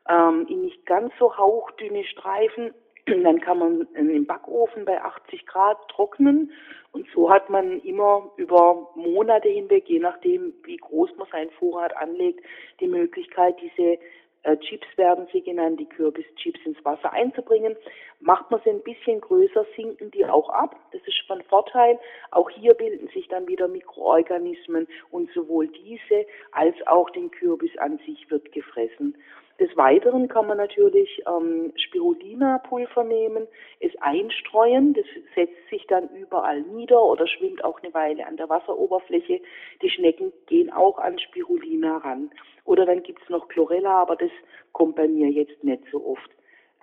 ähm, 0.09 0.47
in 0.49 0.63
nicht 0.63 0.85
ganz 0.87 1.13
so 1.19 1.37
hauchdünne 1.37 2.05
Streifen. 2.05 2.75
Dann 3.07 3.41
kann 3.41 3.59
man 3.59 3.87
im 3.95 4.27
Backofen 4.27 4.85
bei 4.85 5.01
80 5.01 5.47
Grad 5.47 5.79
trocknen 5.89 6.51
und 6.97 7.07
so 7.15 7.31
hat 7.31 7.51
man 7.51 7.81
immer 7.83 8.31
über 8.37 8.89
Monate 8.95 9.49
hinweg, 9.49 9.85
je 9.87 9.99
nachdem 9.99 10.55
wie 10.65 10.79
groß 10.79 11.15
man 11.17 11.29
seinen 11.31 11.51
Vorrat 11.51 11.97
anlegt, 11.97 12.41
die 12.81 12.89
Möglichkeit, 12.89 13.57
diese 13.61 13.99
äh, 14.47 14.57
Chips 14.59 14.87
werden 14.97 15.27
sie 15.33 15.43
genannt, 15.43 15.81
die 15.81 15.89
Kürbischips 15.89 16.61
ins 16.65 16.83
Wasser 16.85 17.13
einzubringen. 17.13 17.77
Macht 18.21 18.51
man 18.51 18.61
sie 18.65 18.71
ein 18.71 18.83
bisschen 18.83 19.21
größer, 19.21 19.67
sinken 19.75 20.11
die 20.13 20.25
auch 20.25 20.49
ab. 20.51 20.77
Das 20.93 21.03
ist 21.05 21.21
von 21.27 21.43
Vorteil. 21.43 21.99
Auch 22.31 22.49
hier 22.49 22.75
bilden 22.75 23.09
sich 23.09 23.27
dann 23.29 23.49
wieder 23.49 23.67
Mikroorganismen 23.67 24.87
und 25.11 25.31
sowohl 25.33 25.67
diese 25.67 26.27
als 26.53 26.75
auch 26.87 27.11
den 27.11 27.31
Kürbis 27.31 27.77
an 27.79 27.99
sich 28.07 28.31
wird 28.31 28.53
gefressen. 28.53 29.17
Des 29.59 29.75
Weiteren 29.77 30.29
kann 30.29 30.47
man 30.47 30.59
natürlich 30.59 31.23
ähm, 31.27 31.73
Spirulina-Pulver 31.77 33.05
nehmen, 33.05 33.47
es 33.81 33.93
einstreuen, 34.03 34.93
das 34.93 35.07
setzt 35.35 35.69
sich 35.71 35.87
dann 35.87 36.11
überall 36.11 36.61
nieder 36.61 37.03
oder 37.03 37.27
schwimmt 37.27 37.65
auch 37.65 37.83
eine 37.83 37.95
Weile 37.95 38.27
an 38.27 38.37
der 38.37 38.51
Wasseroberfläche. 38.51 39.41
Die 39.81 39.91
Schnecken 39.91 40.33
gehen 40.47 40.71
auch 40.71 40.99
an 40.99 41.19
Spirulina 41.19 41.99
ran. 41.99 42.31
Oder 42.65 42.85
dann 42.85 43.03
gibt's 43.03 43.29
noch 43.31 43.49
Chlorella, 43.49 44.03
aber 44.03 44.17
das 44.17 44.31
kommt 44.73 44.97
bei 44.97 45.09
mir 45.09 45.31
jetzt 45.31 45.65
nicht 45.65 45.85
so 45.91 46.05
oft 46.05 46.31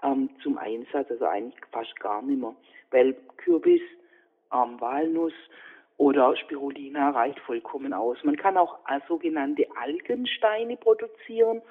ähm, 0.02 0.30
zum 0.42 0.58
Einsatz, 0.58 1.12
also 1.12 1.26
eigentlich 1.26 1.60
fast 1.72 2.00
gar 2.00 2.24
nicht 2.24 2.40
mehr, 2.40 2.56
weil 2.90 3.16
Kürbis, 3.38 3.82
ähm, 4.52 4.80
Walnuss, 4.80 5.34
oder 5.98 6.36
Spirulina 6.36 7.12
reicht 7.12 7.40
vollkommen 7.42 7.94
aus. 7.94 8.18
Man 8.24 8.36
kann 8.36 8.58
auch 8.58 8.80
sogenannte 9.08 9.68
Algensteine 9.80 10.76
produzieren. 10.76 11.62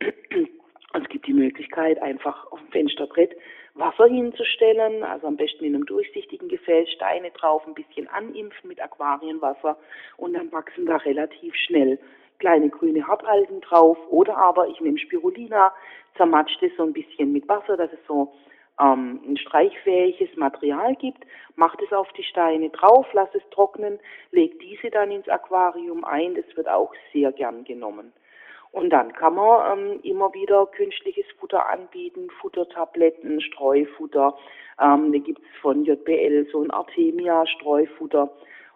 Es 0.00 1.08
gibt 1.08 1.26
die 1.26 1.32
Möglichkeit, 1.32 2.00
einfach 2.00 2.50
auf 2.52 2.60
dem 2.60 2.68
Fensterbrett 2.68 3.36
Wasser 3.74 4.06
hinzustellen, 4.06 5.02
also 5.02 5.26
am 5.26 5.36
besten 5.36 5.64
in 5.64 5.74
einem 5.74 5.86
durchsichtigen 5.86 6.48
Gefäß, 6.48 6.88
Steine 6.92 7.32
drauf, 7.32 7.66
ein 7.66 7.74
bisschen 7.74 8.06
animpfen 8.08 8.68
mit 8.68 8.80
Aquarienwasser 8.80 9.76
und 10.16 10.34
dann 10.34 10.52
wachsen 10.52 10.86
da 10.86 10.96
relativ 10.98 11.54
schnell 11.56 11.98
kleine 12.38 12.68
grüne 12.68 13.06
Hartalgen 13.06 13.60
drauf 13.60 13.98
oder 14.08 14.36
aber 14.36 14.68
ich 14.68 14.80
nehme 14.80 14.98
Spirulina, 14.98 15.72
zermatsche 16.16 16.68
das 16.68 16.76
so 16.76 16.84
ein 16.84 16.92
bisschen 16.92 17.32
mit 17.32 17.48
Wasser, 17.48 17.76
dass 17.76 17.92
es 17.92 17.98
so 18.06 18.32
ähm, 18.80 19.20
ein 19.26 19.36
streichfähiges 19.36 20.36
Material 20.36 20.94
gibt, 20.96 21.24
macht 21.56 21.80
es 21.82 21.92
auf 21.92 22.12
die 22.12 22.24
Steine 22.24 22.70
drauf, 22.70 23.06
lass 23.12 23.34
es 23.34 23.42
trocknen, 23.50 23.98
legt 24.30 24.62
diese 24.62 24.90
dann 24.90 25.10
ins 25.10 25.28
Aquarium 25.28 26.04
ein, 26.04 26.34
das 26.34 26.44
wird 26.56 26.68
auch 26.68 26.92
sehr 27.12 27.32
gern 27.32 27.64
genommen. 27.64 28.12
Und 28.74 28.90
dann 28.90 29.12
kann 29.12 29.36
man 29.36 29.78
ähm, 29.78 30.00
immer 30.02 30.34
wieder 30.34 30.66
künstliches 30.66 31.26
Futter 31.38 31.70
anbieten, 31.70 32.28
Futtertabletten, 32.40 33.40
Streufutter. 33.40 34.36
Ähm, 34.80 35.12
da 35.12 35.18
gibt 35.18 35.38
es 35.38 35.60
von 35.62 35.84
JBL 35.84 36.48
so 36.50 36.60
ein 36.60 36.72
Artemia-Streufutter. 36.72 38.32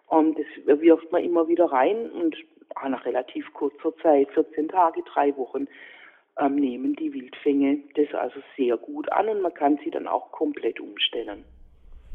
Und 0.07 0.39
das 0.39 0.79
wirft 0.81 1.11
man 1.11 1.21
immer 1.21 1.49
wieder 1.49 1.65
rein 1.65 2.09
und 2.11 2.37
nach 2.87 3.03
relativ 3.03 3.53
kurzer 3.53 3.93
Zeit, 3.97 4.31
14 4.31 4.69
Tage, 4.69 5.03
drei 5.03 5.35
Wochen, 5.35 5.67
ähm, 6.39 6.55
nehmen 6.55 6.95
die 6.95 7.13
Wildfänge 7.13 7.79
das 7.95 8.13
also 8.13 8.39
sehr 8.55 8.77
gut 8.77 9.11
an 9.11 9.27
und 9.27 9.41
man 9.41 9.53
kann 9.53 9.79
sie 9.83 9.91
dann 9.91 10.07
auch 10.07 10.31
komplett 10.31 10.79
umstellen. 10.79 11.43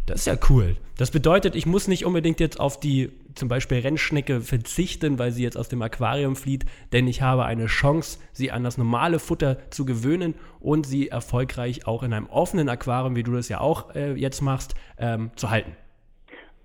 Das 0.07 0.21
ist 0.21 0.27
ja 0.27 0.35
cool. 0.51 0.77
Das 0.99 1.11
bedeutet, 1.11 1.57
ich 1.57 1.64
muss 1.64 1.88
nicht 1.88 2.05
unbedingt 2.05 2.38
jetzt 2.38 2.61
auf 2.61 2.79
die 2.79 3.11
zum 3.35 3.49
Beispiel 3.49 3.79
Rennschnecke 3.79 4.43
verzichten, 4.43 5.19
weil 5.19 5.31
sie 5.31 5.43
jetzt 5.43 5.57
aus 5.57 5.69
dem 5.69 5.81
Aquarium 5.81 6.37
flieht, 6.37 6.67
denn 6.93 7.09
ich 7.09 7.23
habe 7.23 7.45
eine 7.45 7.67
Chance, 7.67 8.21
sie 8.33 8.51
an 8.51 8.62
das 8.62 8.77
normale 8.79 9.19
Futter 9.19 9.71
zu 9.71 9.87
gewöhnen 9.87 10.35
und 10.61 10.85
sie 10.87 11.09
erfolgreich 11.09 11.87
auch 11.87 12.03
in 12.03 12.12
einem 12.12 12.27
offenen 12.27 12.69
Aquarium, 12.69 13.17
wie 13.17 13.23
du 13.23 13.33
das 13.33 13.49
ja 13.49 13.61
auch 13.61 13.95
äh, 13.95 14.12
jetzt 14.12 14.43
machst, 14.43 14.75
ähm, 14.99 15.31
zu 15.37 15.51
halten. 15.51 15.75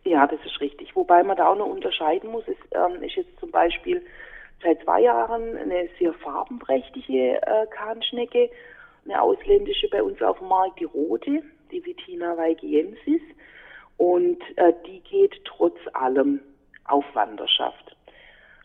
Ja, 0.04 0.28
das 0.28 0.39
ist 0.45 0.60
richtig. 0.60 0.95
Wobei 0.95 1.23
man 1.23 1.38
da 1.38 1.49
auch 1.49 1.58
noch 1.58 1.67
unterscheiden 1.67 2.32
muss, 2.32 2.45
ist, 2.47 2.60
ähm, 2.71 3.02
ist 3.02 3.15
jetzt 3.15 3.39
zum 3.39 3.52
Beispiel 3.52 4.02
seit 4.62 4.84
zwei 4.84 5.02
Jahren 5.02 5.56
eine 5.56 5.88
sehr 5.97 6.13
farbenprächtige 6.13 7.41
äh, 7.41 7.65
Kahnschnecke, 7.71 8.49
eine 9.06 9.21
ausländische 9.21 9.88
bei 9.89 10.04
uns 10.04 10.21
auf 10.21 10.38
dem 10.39 10.49
Markt, 10.49 10.80
die 10.80 10.86
rote 10.86 11.41
die 11.71 11.86
Vitina 11.86 12.38
weigiensis. 12.38 13.21
Und 13.97 14.41
äh, 14.55 14.73
die 14.88 15.01
geht 15.01 15.43
trotz 15.45 15.77
allem 15.93 16.39
auf 16.86 17.05
Wanderschaft. 17.13 17.95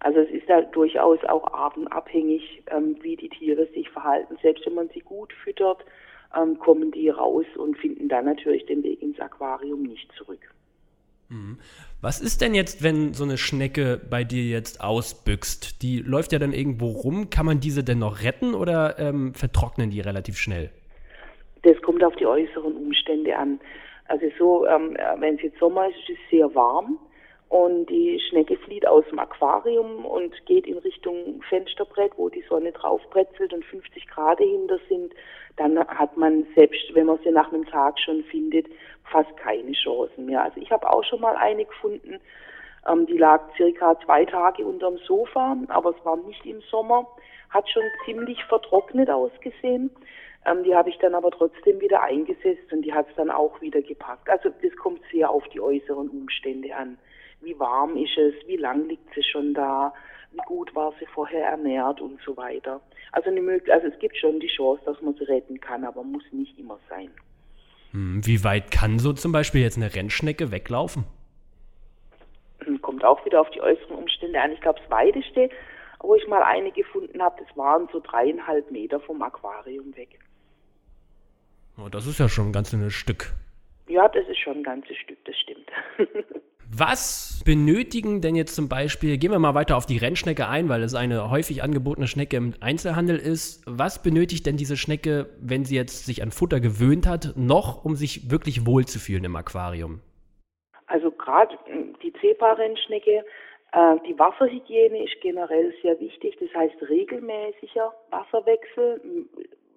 Also 0.01 0.21
es 0.21 0.31
ist 0.31 0.49
da 0.49 0.61
durchaus 0.61 1.19
auch 1.25 1.53
artenabhängig, 1.53 2.63
ähm, 2.67 2.97
wie 3.01 3.17
die 3.17 3.31
Tiere 3.31 3.67
sich 3.75 3.89
verhalten. 3.89 4.37
Selbst 4.43 4.67
wenn 4.67 4.75
man 4.75 4.91
sie 4.91 5.01
gut 5.01 5.33
füttert, 5.33 5.85
ähm, 6.37 6.59
kommen 6.59 6.93
die 6.93 7.09
raus 7.09 7.47
und 7.57 7.79
finden 7.79 8.09
dann 8.09 8.27
natürlich 8.27 8.67
den 8.67 8.83
Weg 8.83 9.01
ins 9.03 9.19
Aquarium 9.19 9.83
nicht 9.83 10.11
zurück. 10.17 10.41
Mhm. 11.31 11.59
Was 12.01 12.21
ist 12.21 12.43
denn 12.43 12.55
jetzt, 12.55 12.83
wenn 12.83 13.15
so 13.15 13.25
eine 13.25 13.39
Schnecke 13.39 13.99
bei 14.11 14.25
dir 14.25 14.45
jetzt 14.45 14.83
ausbüchst? 14.83 15.83
Die 15.83 16.01
läuft 16.01 16.33
ja 16.33 16.39
dann 16.39 16.53
irgendwo 16.53 16.89
rum. 16.89 17.31
Kann 17.31 17.47
man 17.47 17.61
diese 17.61 17.83
denn 17.83 17.99
noch 17.99 18.23
retten 18.23 18.55
oder 18.55 18.99
ähm, 18.99 19.35
vertrocknen 19.35 19.91
die 19.91 20.01
relativ 20.01 20.37
schnell? 20.37 20.71
Das 21.65 21.81
kommt 21.83 22.05
auf 22.05 22.15
die 22.17 22.27
äußeren 22.27 22.77
Umstände 22.77 23.37
an. 23.37 23.61
Also 24.07 24.27
so, 24.39 24.67
ähm, 24.67 24.97
wenn 25.19 25.37
es 25.37 25.43
jetzt 25.43 25.59
Sommer 25.59 25.89
ist, 25.89 25.97
ist 26.09 26.19
es 26.25 26.31
sehr 26.31 26.55
warm 26.55 26.99
und 27.49 27.87
die 27.87 28.21
Schnecke 28.29 28.57
flieht 28.57 28.87
aus 28.87 29.05
dem 29.11 29.19
Aquarium 29.19 30.05
und 30.05 30.35
geht 30.47 30.67
in 30.67 30.79
Richtung 30.79 31.41
Fensterbrett, 31.49 32.13
wo 32.17 32.29
die 32.29 32.45
Sonne 32.49 32.73
drauf 32.73 33.01
bretzelt 33.11 33.53
und 33.53 33.65
50 33.65 34.07
Grad 34.09 34.41
dahinter 34.41 34.79
sind, 34.89 35.15
dann 35.57 35.79
hat 35.87 36.17
man 36.17 36.47
selbst, 36.55 36.95
wenn 36.95 37.07
man 37.07 37.19
sie 37.23 37.31
nach 37.31 37.53
einem 37.53 37.65
Tag 37.67 37.99
schon 37.99 38.25
findet, 38.25 38.67
fast 39.05 39.35
keine 39.37 39.73
Chancen 39.73 40.27
mehr. 40.27 40.43
Also 40.43 40.61
ich 40.61 40.71
habe 40.71 40.91
auch 40.91 41.05
schon 41.05 41.21
mal 41.21 41.37
eine 41.37 41.65
gefunden, 41.65 42.21
ähm, 42.91 43.07
die 43.07 43.19
lag 43.19 43.41
circa 43.57 43.99
zwei 44.05 44.25
Tage 44.25 44.65
unterm 44.67 44.99
Sofa, 44.99 45.57
aber 45.69 45.91
es 45.91 46.05
war 46.05 46.17
nicht 46.17 46.45
im 46.45 46.61
Sommer, 46.63 47.07
hat 47.51 47.69
schon 47.71 47.85
ziemlich 48.05 48.43
vertrocknet 48.45 49.09
ausgesehen. 49.09 49.91
Ähm, 50.47 50.63
die 50.65 50.75
habe 50.75 50.91
ich 50.91 50.99
dann 50.99 51.15
aber 51.15 51.31
trotzdem 51.31 51.81
wieder 51.81 52.03
eingesetzt 52.03 52.71
und 52.73 52.83
die 52.83 52.93
hat 52.93 53.09
es 53.09 53.17
dann 53.17 53.31
auch 53.31 53.61
wieder 53.61 53.81
gepackt. 53.81 54.29
Also 54.29 54.51
das 54.63 54.77
kommt 54.77 55.01
sehr 55.11 55.31
auf 55.31 55.47
die 55.49 55.61
äußeren 55.61 56.09
Umstände 56.09 56.75
an. 56.77 56.99
Wie 57.41 57.59
warm 57.59 57.97
ist 57.97 58.17
es, 58.17 58.35
wie 58.47 58.57
lang 58.57 58.89
liegt 58.89 59.15
sie 59.15 59.23
schon 59.23 59.55
da, 59.55 59.93
wie 60.33 60.39
gut 60.47 60.75
war 60.75 60.93
sie 60.99 61.07
vorher 61.07 61.47
ernährt 61.47 62.01
und 62.01 62.21
so 62.23 62.37
weiter. 62.37 62.81
Also, 63.13 63.31
also 63.31 63.87
es 63.87 63.99
gibt 63.99 64.17
schon 64.17 64.41
die 64.41 64.49
Chance, 64.49 64.83
dass 64.85 65.01
man 65.01 65.15
sie 65.15 65.25
retten 65.25 65.61
kann, 65.61 65.85
aber 65.85 66.03
muss 66.03 66.25
nicht 66.33 66.59
immer 66.59 66.79
sein. 66.89 67.11
Hm, 67.93 68.27
wie 68.27 68.43
weit 68.45 68.71
kann 68.71 68.99
so 68.99 69.13
zum 69.13 69.33
Beispiel 69.33 69.63
jetzt 69.63 69.77
eine 69.77 69.95
Rennschnecke 69.95 70.51
weglaufen? 70.51 71.05
Hm, 72.65 72.83
kommt 72.83 73.05
auch 73.05 73.25
wieder 73.25 73.41
auf 73.41 73.51
die 73.51 73.61
äußeren 73.61 73.97
Umstände 73.97 74.41
an. 74.41 74.53
Ich 74.53 74.61
glaube, 74.61 74.81
das 74.81 74.91
weiteste, 74.91 75.49
wo 76.01 76.15
ich 76.17 76.27
mal 76.27 76.43
eine 76.43 76.71
gefunden 76.73 77.23
habe, 77.23 77.37
das 77.43 77.57
waren 77.57 77.89
so 77.93 78.01
dreieinhalb 78.01 78.71
Meter 78.71 79.01
vom 79.01 79.23
Aquarium 79.23 79.97
weg. 79.97 80.19
Oh, 81.77 81.89
das 81.89 82.07
ist 82.07 82.19
ja 82.19 82.29
schon 82.29 82.49
ein 82.49 82.53
ganzes 82.53 82.93
Stück. 82.93 83.33
Ja, 83.89 84.09
das 84.09 84.27
ist 84.29 84.39
schon 84.39 84.59
ein 84.59 84.63
ganzes 84.63 84.97
Stück, 84.97 85.19
das 85.25 85.37
stimmt. 85.37 85.71
Was 86.77 87.43
benötigen 87.45 88.21
denn 88.21 88.35
jetzt 88.35 88.57
zum 88.57 88.69
Beispiel, 88.69 89.19
gehen 89.19 89.31
wir 89.31 89.39
mal 89.39 89.55
weiter 89.55 89.77
auf 89.77 89.87
die 89.87 89.99
Rennschnecke 89.99 90.49
ein, 90.49 90.69
weil 90.69 90.83
es 90.83 90.95
eine 90.95 91.31
häufig 91.31 91.63
angebotene 91.63 92.09
Schnecke 92.09 92.37
im 92.37 92.55
Einzelhandel 92.61 93.17
ist. 93.17 93.63
Was 93.67 94.03
benötigt 94.03 94.47
denn 94.47 94.57
diese 94.57 94.77
Schnecke, 94.77 95.27
wenn 95.41 95.65
sie 95.65 95.77
jetzt 95.77 96.07
sich 96.07 96.23
an 96.23 96.31
Futter 96.31 96.61
gewöhnt 96.61 97.07
hat, 97.07 97.35
noch, 97.37 97.85
um 97.85 97.95
sich 97.95 98.31
wirklich 98.31 98.67
wohlzufühlen 98.67 99.25
im 99.25 99.37
Aquarium? 99.37 100.01
Also 100.87 101.11
gerade 101.11 101.57
hm, 101.67 101.95
die 102.03 102.13
Zebra-Rennschnecke, 102.15 103.25
äh, 103.73 103.97
die 104.09 104.19
Wasserhygiene 104.19 105.05
ist 105.05 105.21
generell 105.21 105.73
sehr 105.83 106.01
wichtig. 106.01 106.37
Das 106.41 106.53
heißt 106.55 106.75
regelmäßiger 106.89 107.93
Wasserwechsel, 108.11 109.01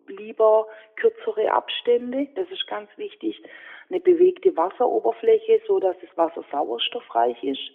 lieber 0.10 0.68
kürzere 0.96 1.52
Abstände. 1.52 2.28
Das 2.36 2.50
ist 2.50 2.68
ganz 2.68 2.90
wichtig 2.98 3.42
eine 3.90 4.00
bewegte 4.00 4.56
Wasseroberfläche, 4.56 5.62
so 5.68 5.80
dass 5.80 5.96
das 6.02 6.16
Wasser 6.18 6.44
sauerstoffreich 6.52 7.42
ist. 7.44 7.72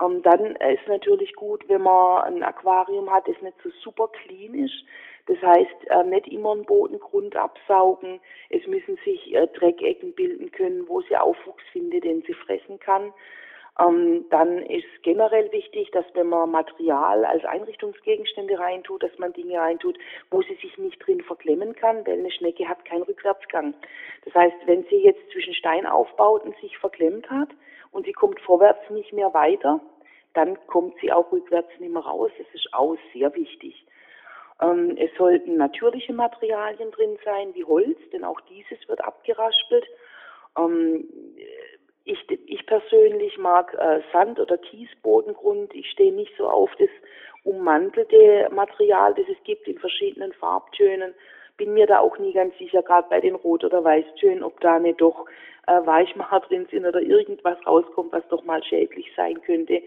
Ähm, 0.00 0.22
dann 0.22 0.56
ist 0.56 0.86
natürlich 0.86 1.34
gut, 1.34 1.68
wenn 1.68 1.82
man 1.82 2.22
ein 2.22 2.42
Aquarium 2.42 3.10
hat, 3.10 3.28
das 3.28 3.40
nicht 3.42 3.56
so 3.62 3.70
super 3.82 4.08
clean 4.08 4.54
ist. 4.54 4.84
Das 5.26 5.40
heißt, 5.42 5.90
äh, 5.90 6.04
nicht 6.04 6.28
immer 6.28 6.52
einen 6.52 6.64
Bodengrund 6.64 7.36
absaugen. 7.36 8.20
Es 8.50 8.66
müssen 8.66 8.98
sich 9.04 9.34
äh, 9.34 9.46
Dreckecken 9.48 10.14
bilden 10.14 10.50
können, 10.52 10.88
wo 10.88 11.02
sie 11.02 11.16
Aufwuchs 11.16 11.64
findet, 11.72 12.04
den 12.04 12.22
sie 12.22 12.34
fressen 12.34 12.78
kann. 12.78 13.12
Ähm, 13.80 14.24
dann 14.30 14.58
ist 14.66 14.86
generell 15.02 15.52
wichtig, 15.52 15.90
dass 15.92 16.04
wenn 16.14 16.28
man 16.28 16.50
Material 16.50 17.24
als 17.24 17.44
Einrichtungsgegenstände 17.44 18.58
reintut, 18.58 19.04
dass 19.04 19.16
man 19.18 19.32
Dinge 19.32 19.58
reintut, 19.58 19.96
wo 20.30 20.42
sie 20.42 20.54
sich 20.56 20.76
nicht 20.78 20.98
drin 21.06 21.22
verklemmen 21.22 21.76
kann, 21.76 22.04
weil 22.06 22.18
eine 22.18 22.30
Schnecke 22.32 22.68
hat 22.68 22.84
keinen 22.84 23.02
Rückwärtsgang. 23.02 23.74
Das 24.24 24.34
heißt, 24.34 24.56
wenn 24.66 24.84
sie 24.84 25.02
jetzt 25.02 25.30
zwischen 25.30 25.54
Steinaufbauten 25.54 26.54
sich 26.60 26.76
verklemmt 26.78 27.30
hat 27.30 27.50
und 27.92 28.04
sie 28.04 28.12
kommt 28.12 28.40
vorwärts 28.40 28.90
nicht 28.90 29.12
mehr 29.12 29.32
weiter, 29.32 29.80
dann 30.34 30.58
kommt 30.66 30.94
sie 31.00 31.12
auch 31.12 31.30
rückwärts 31.30 31.70
nicht 31.78 31.92
mehr 31.92 32.02
raus. 32.02 32.30
Das 32.36 32.46
ist 32.54 32.68
auch 32.72 32.96
sehr 33.12 33.32
wichtig. 33.34 33.86
Ähm, 34.60 34.96
es 34.98 35.10
sollten 35.16 35.56
natürliche 35.56 36.12
Materialien 36.12 36.90
drin 36.90 37.16
sein, 37.24 37.54
wie 37.54 37.64
Holz, 37.64 37.98
denn 38.12 38.24
auch 38.24 38.40
dieses 38.42 38.88
wird 38.88 39.02
abgeraspelt. 39.04 39.86
Ähm, 40.58 41.08
ich, 42.08 42.40
ich 42.46 42.66
persönlich 42.66 43.36
mag 43.36 43.74
äh, 43.74 44.00
Sand- 44.12 44.40
oder 44.40 44.56
Kiesbodengrund. 44.56 45.74
Ich 45.74 45.90
stehe 45.90 46.12
nicht 46.12 46.32
so 46.38 46.48
auf 46.48 46.70
das 46.78 46.88
ummantelte 47.44 48.48
Material, 48.50 49.14
das 49.14 49.26
es 49.28 49.42
gibt 49.44 49.68
in 49.68 49.78
verschiedenen 49.78 50.32
Farbtönen. 50.32 51.14
Bin 51.58 51.74
mir 51.74 51.86
da 51.86 51.98
auch 51.98 52.18
nie 52.18 52.32
ganz 52.32 52.56
sicher, 52.56 52.82
gerade 52.82 53.08
bei 53.10 53.20
den 53.20 53.34
Rot- 53.34 53.64
oder 53.64 53.84
Weißtönen, 53.84 54.42
ob 54.42 54.58
da 54.60 54.78
nicht 54.78 55.00
doch 55.00 55.26
äh, 55.66 55.84
Weichmacher 55.84 56.40
drin 56.40 56.66
sind 56.70 56.86
oder 56.86 57.02
irgendwas 57.02 57.58
rauskommt, 57.66 58.12
was 58.12 58.26
doch 58.28 58.42
mal 58.44 58.62
schädlich 58.64 59.12
sein 59.14 59.42
könnte. 59.42 59.82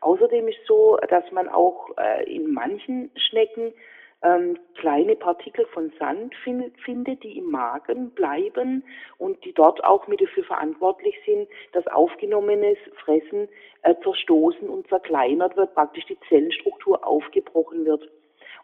Außerdem 0.00 0.48
ist 0.48 0.64
so, 0.66 0.98
dass 1.08 1.30
man 1.30 1.48
auch 1.48 1.90
äh, 1.98 2.24
in 2.24 2.54
manchen 2.54 3.10
Schnecken 3.16 3.74
ähm, 4.22 4.58
kleine 4.74 5.16
Partikel 5.16 5.66
von 5.66 5.92
Sand 5.98 6.34
find, 6.42 6.72
findet, 6.80 7.22
die 7.22 7.38
im 7.38 7.50
Magen 7.50 8.10
bleiben 8.10 8.82
und 9.18 9.44
die 9.44 9.52
dort 9.52 9.84
auch 9.84 10.06
mit 10.08 10.20
dafür 10.20 10.44
verantwortlich 10.44 11.14
sind, 11.24 11.48
dass 11.72 11.86
aufgenommenes 11.86 12.78
Fressen 13.04 13.48
äh, 13.82 13.94
zerstoßen 14.02 14.68
und 14.68 14.88
zerkleinert 14.88 15.56
wird, 15.56 15.74
praktisch 15.74 16.06
die 16.06 16.18
Zellenstruktur 16.28 17.06
aufgebrochen 17.06 17.84
wird. 17.84 18.10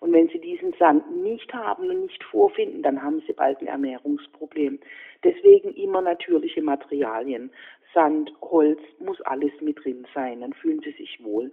Und 0.01 0.13
wenn 0.13 0.29
Sie 0.31 0.41
diesen 0.41 0.73
Sand 0.81 1.23
nicht 1.23 1.53
haben 1.55 1.89
und 1.89 2.03
nicht 2.03 2.25
vorfinden, 2.25 2.83
dann 2.83 3.01
haben 3.01 3.23
Sie 3.27 3.33
bald 3.33 3.61
ein 3.61 3.69
Ernährungsproblem. 3.69 4.81
Deswegen 5.23 5.73
immer 5.75 6.01
natürliche 6.01 6.61
Materialien. 6.61 7.53
Sand, 7.95 8.33
Holz, 8.41 8.81
muss 8.99 9.21
alles 9.21 9.53
mit 9.61 9.85
drin 9.85 10.05
sein, 10.15 10.41
dann 10.41 10.55
fühlen 10.55 10.81
Sie 10.81 10.93
sich 10.93 11.23
wohl 11.23 11.53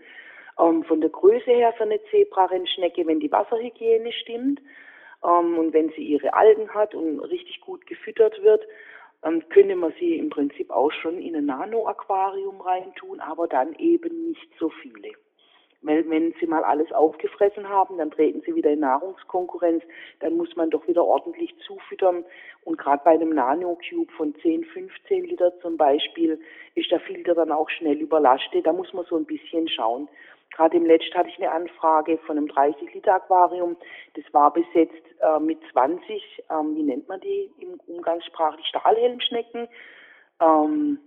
ähm, 0.60 0.84
von 0.84 1.02
der 1.02 1.10
Größe 1.10 1.52
her 1.52 1.74
für 1.78 1.84
eine 1.84 2.00
Zebrarennschnecke, 2.12 3.08
wenn 3.08 3.20
die 3.20 3.32
Wasserhygiene 3.32 4.12
stimmt 4.12 4.62
ähm, 5.24 5.58
und 5.58 5.74
wenn 5.74 5.90
sie 5.92 6.04
ihre 6.04 6.34
Algen 6.34 6.74
hat 6.74 6.96
und 6.96 7.20
richtig 7.20 7.62
gut 7.62 7.86
gefüttert 7.88 8.42
wird, 8.44 8.64
ähm, 9.24 9.44
könnte 9.50 9.76
man 9.76 9.94
sie 10.00 10.18
im 10.18 10.30
Prinzip 10.30 10.70
auch 10.72 10.92
schon 10.92 11.20
in 11.20 11.36
ein 11.36 11.46
Nano-Aquarium 11.46 12.62
reintun, 12.62 13.20
aber 13.20 13.48
dann 13.48 13.74
eben 13.76 14.30
nicht 14.30 14.50
so 14.58 14.70
viele. 14.70 15.12
Weil 15.82 16.10
wenn 16.10 16.34
sie 16.40 16.46
mal 16.46 16.64
alles 16.64 16.92
aufgefressen 16.92 17.70
haben, 17.70 17.98
dann 17.98 18.12
treten 18.12 18.42
sie 18.46 18.54
wieder 18.54 18.70
in 18.70 18.82
Nahrungskonkurrenz, 18.82 19.82
dann 20.20 20.36
muss 20.36 20.54
man 20.58 20.70
doch 20.70 20.86
wieder 20.88 21.06
ordentlich 21.06 21.56
zufüttern. 21.66 22.26
Und 22.66 22.78
gerade 22.78 23.02
bei 23.06 23.12
einem 23.12 23.30
Nano-Cube 23.30 24.12
von 24.12 24.36
10, 24.42 24.66
15 24.66 25.24
Liter 25.24 25.58
zum 25.62 25.78
Beispiel 25.78 26.40
ist 26.76 26.92
der 26.92 27.00
Filter 27.00 27.34
dann 27.34 27.54
auch 27.54 27.70
schnell 27.70 27.98
überlastet. 27.98 28.68
Da 28.68 28.74
muss 28.74 28.92
man 28.92 29.06
so 29.06 29.16
ein 29.16 29.26
bisschen 29.26 29.70
schauen. 29.70 30.10
Gerade 30.56 30.78
im 30.78 30.86
letzten 30.86 31.18
hatte 31.18 31.30
ich 31.30 31.38
eine 31.38 31.52
Anfrage 31.52 32.18
von 32.20 32.38
einem 32.38 32.48
30-Liter-Aquarium. 32.48 33.78
Das 34.16 34.26
war 34.34 34.52
besetzt 34.52 35.04
äh, 35.22 35.40
mit 35.40 35.60
20, 35.72 36.44
ähm, 36.50 36.76
wie 36.76 36.84
nennt 36.84 37.08
man 37.08 37.20
die 37.22 37.52
im 37.60 37.80
Umgangssprachlich, 37.88 38.66
Stahlhelmschnecken. 38.68 39.68
Ähm, 40.42 41.00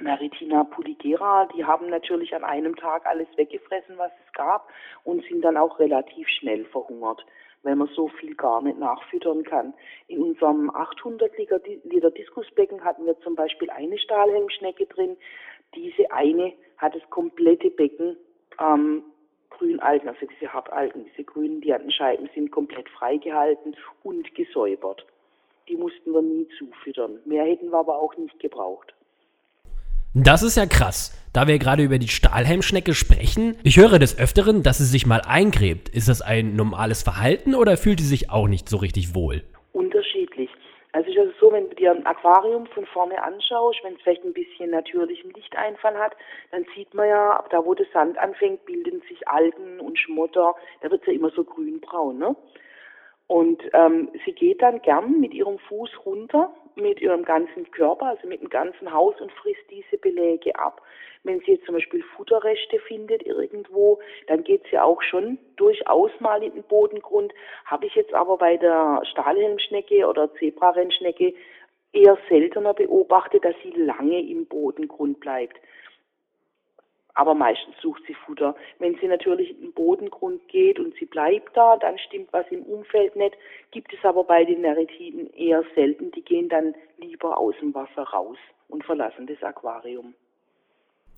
Maritina 0.00 0.64
puligera, 0.64 1.46
die 1.54 1.64
haben 1.64 1.88
natürlich 1.88 2.34
an 2.34 2.42
einem 2.42 2.74
Tag 2.74 3.06
alles 3.06 3.28
weggefressen, 3.36 3.96
was 3.96 4.10
es 4.26 4.32
gab 4.32 4.68
und 5.04 5.24
sind 5.24 5.42
dann 5.42 5.56
auch 5.56 5.78
relativ 5.78 6.28
schnell 6.28 6.64
verhungert, 6.66 7.24
weil 7.62 7.76
man 7.76 7.88
so 7.94 8.08
viel 8.08 8.34
gar 8.34 8.60
nicht 8.60 8.78
nachfüttern 8.78 9.44
kann. 9.44 9.72
In 10.08 10.20
unserem 10.20 10.68
800 10.70 11.30
Liter 11.38 12.10
Diskusbecken 12.10 12.82
hatten 12.82 13.06
wir 13.06 13.18
zum 13.20 13.36
Beispiel 13.36 13.70
eine 13.70 13.96
Stahlhelmschnecke 13.98 14.86
drin. 14.86 15.16
Diese 15.76 16.10
eine 16.10 16.52
hat 16.76 16.96
das 16.96 17.08
komplette 17.10 17.70
Becken 17.70 18.16
ähm, 18.60 19.02
Grünalgen, 19.50 20.08
also 20.08 20.26
diese 20.26 20.52
Hartalgen, 20.52 21.04
diese 21.10 21.24
grünen 21.24 21.60
Diantenscheiben 21.60 22.28
sind 22.34 22.50
komplett 22.50 22.88
freigehalten 22.90 23.76
und 24.02 24.34
gesäubert. 24.34 25.06
Die 25.68 25.76
mussten 25.76 26.12
wir 26.12 26.22
nie 26.22 26.46
zufüttern. 26.58 27.18
Mehr 27.24 27.44
hätten 27.44 27.70
wir 27.70 27.78
aber 27.78 27.98
auch 27.98 28.16
nicht 28.16 28.38
gebraucht. 28.40 28.94
Das 30.16 30.42
ist 30.44 30.56
ja 30.56 30.66
krass. 30.66 31.12
Da 31.32 31.48
wir 31.48 31.58
gerade 31.58 31.82
über 31.82 31.98
die 31.98 32.06
Stahlhelmschnecke 32.06 32.94
sprechen, 32.94 33.56
ich 33.64 33.78
höre 33.78 33.98
des 33.98 34.16
Öfteren, 34.16 34.62
dass 34.62 34.78
sie 34.78 34.84
sich 34.84 35.06
mal 35.06 35.22
eingräbt. 35.26 35.88
Ist 35.88 36.08
das 36.08 36.22
ein 36.22 36.54
normales 36.54 37.02
Verhalten 37.02 37.56
oder 37.56 37.76
fühlt 37.76 37.98
sie 37.98 38.06
sich 38.06 38.30
auch 38.30 38.46
nicht 38.46 38.68
so 38.68 38.76
richtig 38.76 39.16
wohl? 39.16 39.42
Unterschiedlich. 39.72 40.50
Also 40.94 41.10
es 41.10 41.16
ist 41.16 41.20
also 41.20 41.32
so, 41.40 41.52
wenn 41.52 41.68
du 41.68 41.74
dir 41.74 41.90
ein 41.90 42.06
Aquarium 42.06 42.66
von 42.66 42.86
vorne 42.86 43.20
anschaust, 43.20 43.82
wenn 43.82 43.94
es 43.94 44.02
vielleicht 44.02 44.24
ein 44.24 44.32
bisschen 44.32 44.70
natürlichen 44.70 45.32
Lichteinfall 45.32 45.98
hat, 45.98 46.16
dann 46.52 46.64
sieht 46.72 46.94
man 46.94 47.08
ja, 47.08 47.44
da 47.50 47.64
wo 47.64 47.74
der 47.74 47.86
Sand 47.92 48.16
anfängt, 48.16 48.64
bilden 48.64 49.02
sich 49.08 49.26
Algen 49.26 49.80
und 49.80 49.98
Schmotter, 49.98 50.54
da 50.82 50.90
wird 50.92 51.00
es 51.00 51.08
ja 51.08 51.14
immer 51.14 51.30
so 51.30 51.42
grünbraun, 51.42 52.18
ne? 52.18 52.36
Und 53.26 53.62
ähm, 53.72 54.10
sie 54.24 54.32
geht 54.32 54.60
dann 54.60 54.82
gern 54.82 55.20
mit 55.20 55.32
ihrem 55.32 55.58
Fuß 55.58 55.90
runter, 56.04 56.54
mit 56.76 57.00
ihrem 57.00 57.24
ganzen 57.24 57.70
Körper, 57.70 58.06
also 58.06 58.28
mit 58.28 58.42
dem 58.42 58.50
ganzen 58.50 58.92
Haus 58.92 59.18
und 59.20 59.32
frisst 59.32 59.62
diese 59.70 59.96
Beläge 59.96 60.54
ab. 60.56 60.82
Wenn 61.22 61.40
sie 61.40 61.52
jetzt 61.52 61.64
zum 61.64 61.74
Beispiel 61.74 62.02
Futterreste 62.16 62.78
findet 62.80 63.24
irgendwo, 63.24 63.98
dann 64.26 64.44
geht 64.44 64.62
sie 64.70 64.78
auch 64.78 65.00
schon 65.00 65.38
durchaus 65.56 66.10
mal 66.20 66.42
in 66.42 66.52
den 66.52 66.64
Bodengrund. 66.64 67.32
Habe 67.64 67.86
ich 67.86 67.94
jetzt 67.94 68.12
aber 68.12 68.36
bei 68.36 68.58
der 68.58 69.00
Stahlhelmschnecke 69.10 70.06
oder 70.06 70.32
Zebrarennschnecke 70.34 71.32
eher 71.94 72.18
seltener 72.28 72.74
beobachtet, 72.74 73.44
dass 73.44 73.54
sie 73.62 73.70
lange 73.70 74.20
im 74.20 74.46
Bodengrund 74.46 75.20
bleibt 75.20 75.58
aber 77.14 77.34
meistens 77.34 77.74
sucht 77.80 78.02
sie 78.06 78.14
Futter. 78.14 78.54
Wenn 78.78 78.96
sie 79.00 79.06
natürlich 79.06 79.50
in 79.50 79.60
den 79.60 79.72
Bodengrund 79.72 80.46
geht 80.48 80.78
und 80.78 80.94
sie 80.96 81.06
bleibt 81.06 81.56
da, 81.56 81.76
dann 81.76 81.98
stimmt 81.98 82.32
was 82.32 82.46
im 82.50 82.62
Umfeld 82.62 83.16
nicht. 83.16 83.36
Gibt 83.70 83.92
es 83.92 84.04
aber 84.04 84.24
bei 84.24 84.44
den 84.44 84.62
Neritiden 84.62 85.32
eher 85.32 85.62
selten. 85.74 86.10
Die 86.12 86.22
gehen 86.22 86.48
dann 86.48 86.74
lieber 86.98 87.38
aus 87.38 87.54
dem 87.60 87.74
Wasser 87.74 88.02
raus 88.02 88.36
und 88.68 88.84
verlassen 88.84 89.26
das 89.26 89.42
Aquarium. 89.42 90.14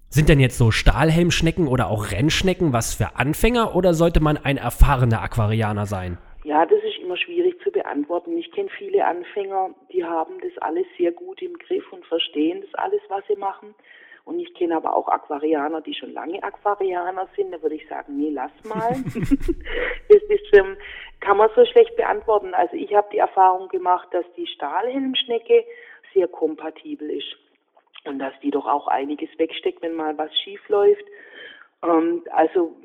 Sind 0.08 0.28
denn 0.28 0.38
jetzt 0.38 0.56
so 0.56 0.70
Stahlhelmschnecken 0.70 1.66
oder 1.66 1.90
auch 1.90 2.12
Rennschnecken 2.12 2.72
was 2.72 2.94
für 2.94 3.16
Anfänger 3.16 3.74
oder 3.74 3.92
sollte 3.92 4.20
man 4.20 4.36
ein 4.36 4.56
erfahrener 4.56 5.20
Aquarianer 5.22 5.86
sein? 5.86 6.18
Ja, 6.44 6.64
das 6.64 6.78
ist 6.84 6.98
immer 7.02 7.16
schwierig 7.16 7.60
zu 7.64 7.72
beantworten. 7.72 8.38
Ich 8.38 8.52
kenne 8.52 8.68
viele 8.78 9.04
Anfänger, 9.04 9.70
die 9.92 10.04
haben 10.04 10.34
das 10.40 10.56
alles 10.62 10.86
sehr 10.96 11.10
gut 11.10 11.42
im 11.42 11.58
Griff 11.58 11.92
und 11.92 12.06
verstehen 12.06 12.60
das 12.60 12.72
alles, 12.74 13.00
was 13.08 13.24
sie 13.26 13.34
machen. 13.34 13.74
Und 14.26 14.40
ich 14.40 14.52
kenne 14.54 14.76
aber 14.76 14.96
auch 14.96 15.06
Aquarianer, 15.06 15.80
die 15.82 15.94
schon 15.94 16.12
lange 16.12 16.42
Aquarianer 16.42 17.28
sind. 17.36 17.52
Da 17.52 17.62
würde 17.62 17.76
ich 17.76 17.88
sagen, 17.88 18.16
nee, 18.16 18.30
lass 18.30 18.50
mal. 18.64 18.90
das 19.14 20.22
ist, 20.28 20.52
ähm, 20.52 20.76
kann 21.20 21.36
man 21.36 21.48
so 21.54 21.64
schlecht 21.64 21.94
beantworten. 21.94 22.52
Also 22.52 22.74
ich 22.74 22.92
habe 22.92 23.08
die 23.12 23.18
Erfahrung 23.18 23.68
gemacht, 23.68 24.08
dass 24.10 24.24
die 24.36 24.48
Stahlhelmschnecke 24.48 25.64
sehr 26.12 26.26
kompatibel 26.26 27.08
ist. 27.08 27.36
Und 28.04 28.18
dass 28.18 28.32
die 28.40 28.50
doch 28.50 28.66
auch 28.66 28.88
einiges 28.88 29.30
wegsteckt, 29.38 29.80
wenn 29.80 29.94
mal 29.94 30.18
was 30.18 30.36
schief 30.40 30.68
läuft. 30.68 31.04
Ähm, 31.84 32.24
also 32.32 32.76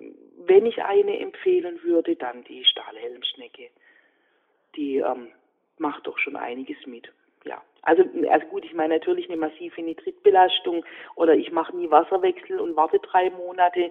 wenn 0.46 0.68
ich 0.68 0.84
eine 0.84 1.20
empfehlen 1.20 1.82
würde, 1.82 2.18
dann 2.18 2.44
die 2.44 2.64
Stahlhelmschnecke. 2.66 3.70
Die 4.76 4.98
ähm, 4.98 5.30
macht 5.80 6.06
doch 6.06 6.20
schon 6.20 6.36
einiges 6.36 6.78
mit 6.86 7.12
ja, 7.46 7.60
also, 7.84 8.04
also 8.30 8.48
gut, 8.48 8.66
ich 8.66 8.74
meine 8.74 8.96
natürlich 8.96 9.28
eine 9.30 9.38
massive 9.38 9.82
Nitritbelastung 9.82 10.86
oder 11.16 11.34
ich 11.34 11.52
mache 11.52 11.76
nie 11.76 11.90
Wasserwechsel 11.90 12.60
und 12.60 12.76
warte 12.76 13.00
drei 13.00 13.30
Monate. 13.32 13.90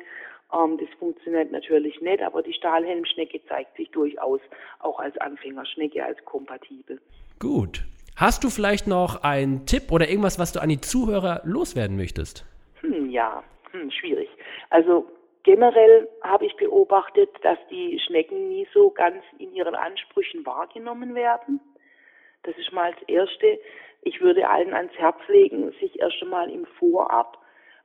Ähm, 0.53 0.79
das 0.79 0.89
funktioniert 0.99 1.51
natürlich 1.51 2.01
nicht, 2.01 2.23
aber 2.23 2.43
die 2.43 2.53
Stahlhelmschnecke 2.53 3.41
zeigt 3.49 3.77
sich 3.77 3.91
durchaus 3.91 4.41
auch 4.79 5.01
als 5.01 5.17
Anfängerschnecke 5.19 6.05
als 6.05 6.25
kompatibel. 6.25 7.01
Gut. 7.39 7.85
Hast 8.17 8.45
du 8.45 8.51
vielleicht 8.51 8.87
noch 8.87 9.23
einen 9.23 9.67
Tipp 9.67 9.91
oder 9.91 10.09
irgendwas, 10.09 10.39
was 10.39 10.53
du 10.53 10.61
an 10.61 10.69
die 10.69 10.81
Zuhörer 10.81 11.41
loswerden 11.45 11.97
möchtest? 11.97 12.45
Hm, 12.81 13.09
ja, 13.09 13.43
hm, 13.73 13.91
schwierig. 13.91 14.29
Also 14.69 15.07
generell 15.43 16.07
habe 16.23 16.47
ich 16.47 16.55
beobachtet, 16.57 17.31
dass 17.43 17.59
die 17.71 17.99
Schnecken 18.07 18.49
nie 18.49 18.69
so 18.75 18.91
ganz 18.91 19.23
in 19.39 19.55
ihren 19.55 19.75
Ansprüchen 19.75 20.45
wahrgenommen 20.45 21.15
werden. 21.15 21.61
Das 22.43 22.57
ist 22.57 22.73
mal 22.73 22.93
das 22.93 23.09
Erste. 23.09 23.59
Ich 24.03 24.21
würde 24.21 24.49
allen 24.49 24.73
ans 24.73 24.93
Herz 24.95 25.19
legen, 25.29 25.73
sich 25.81 25.99
erst 26.01 26.23
einmal 26.23 26.51
im 26.51 26.67
Vorab 26.79 27.39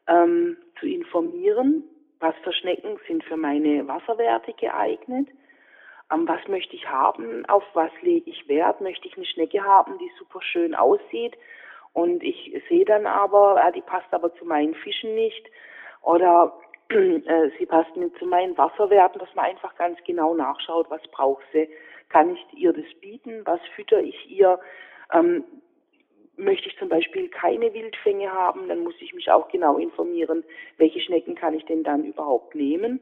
ähm, 0.08 0.58
zu 0.80 0.88
informieren, 0.88 1.84
was 2.20 2.36
für 2.44 2.54
Schnecken 2.54 2.98
sind 3.08 3.24
für 3.26 3.38
meine 3.38 3.88
Wasserwerte 3.88 4.54
geeignet, 4.54 5.28
ähm, 6.12 6.28
was 6.28 6.48
möchte 6.48 6.76
ich 6.76 6.88
haben, 6.88 7.46
auf 7.48 7.64
was 7.74 7.92
lege 8.02 8.30
ich 8.30 8.48
Wert, 8.48 8.80
möchte 8.80 9.08
ich 9.08 9.18
eine 9.18 9.26
Schnecke 9.26 9.64
haben, 9.64 9.98
die 9.98 10.12
super 10.18 10.42
schön 10.42 10.74
aussieht. 10.74 11.36
Und 11.94 12.24
ich 12.24 12.62
sehe 12.70 12.86
dann 12.86 13.06
aber, 13.06 13.62
äh, 13.66 13.72
die 13.72 13.82
passt 13.82 14.14
aber 14.14 14.34
zu 14.36 14.46
meinen 14.46 14.76
Fischen 14.76 15.16
nicht. 15.16 15.50
Oder 16.02 16.58
äh, 16.90 17.50
sie 17.58 17.66
passt 17.66 17.96
nicht 17.96 18.18
zu 18.18 18.26
meinen 18.26 18.58
Wasserwerten, 18.58 19.20
dass 19.20 19.34
man 19.36 19.46
einfach 19.46 19.76
ganz 19.76 19.98
genau 20.06 20.34
nachschaut, 20.34 20.90
was 20.90 21.02
braucht 21.12 21.44
sie 21.52 21.68
kann 22.16 22.34
ich 22.34 22.46
ihr 22.58 22.72
das 22.72 22.86
bieten? 23.02 23.42
Was 23.44 23.60
fütter 23.76 24.02
ich 24.02 24.32
ihr? 24.32 24.58
Ähm, 25.12 25.44
möchte 26.38 26.70
ich 26.70 26.78
zum 26.78 26.88
Beispiel 26.88 27.28
keine 27.28 27.74
Wildfänge 27.74 28.32
haben, 28.32 28.70
dann 28.70 28.84
muss 28.84 28.96
ich 29.02 29.14
mich 29.14 29.30
auch 29.30 29.50
genau 29.50 29.78
informieren, 29.78 30.46
welche 30.78 31.02
Schnecken 31.02 31.36
kann 31.36 31.54
ich 31.54 31.66
denn 31.66 31.84
dann 31.84 32.06
überhaupt 32.06 32.56
nehmen. 32.56 33.02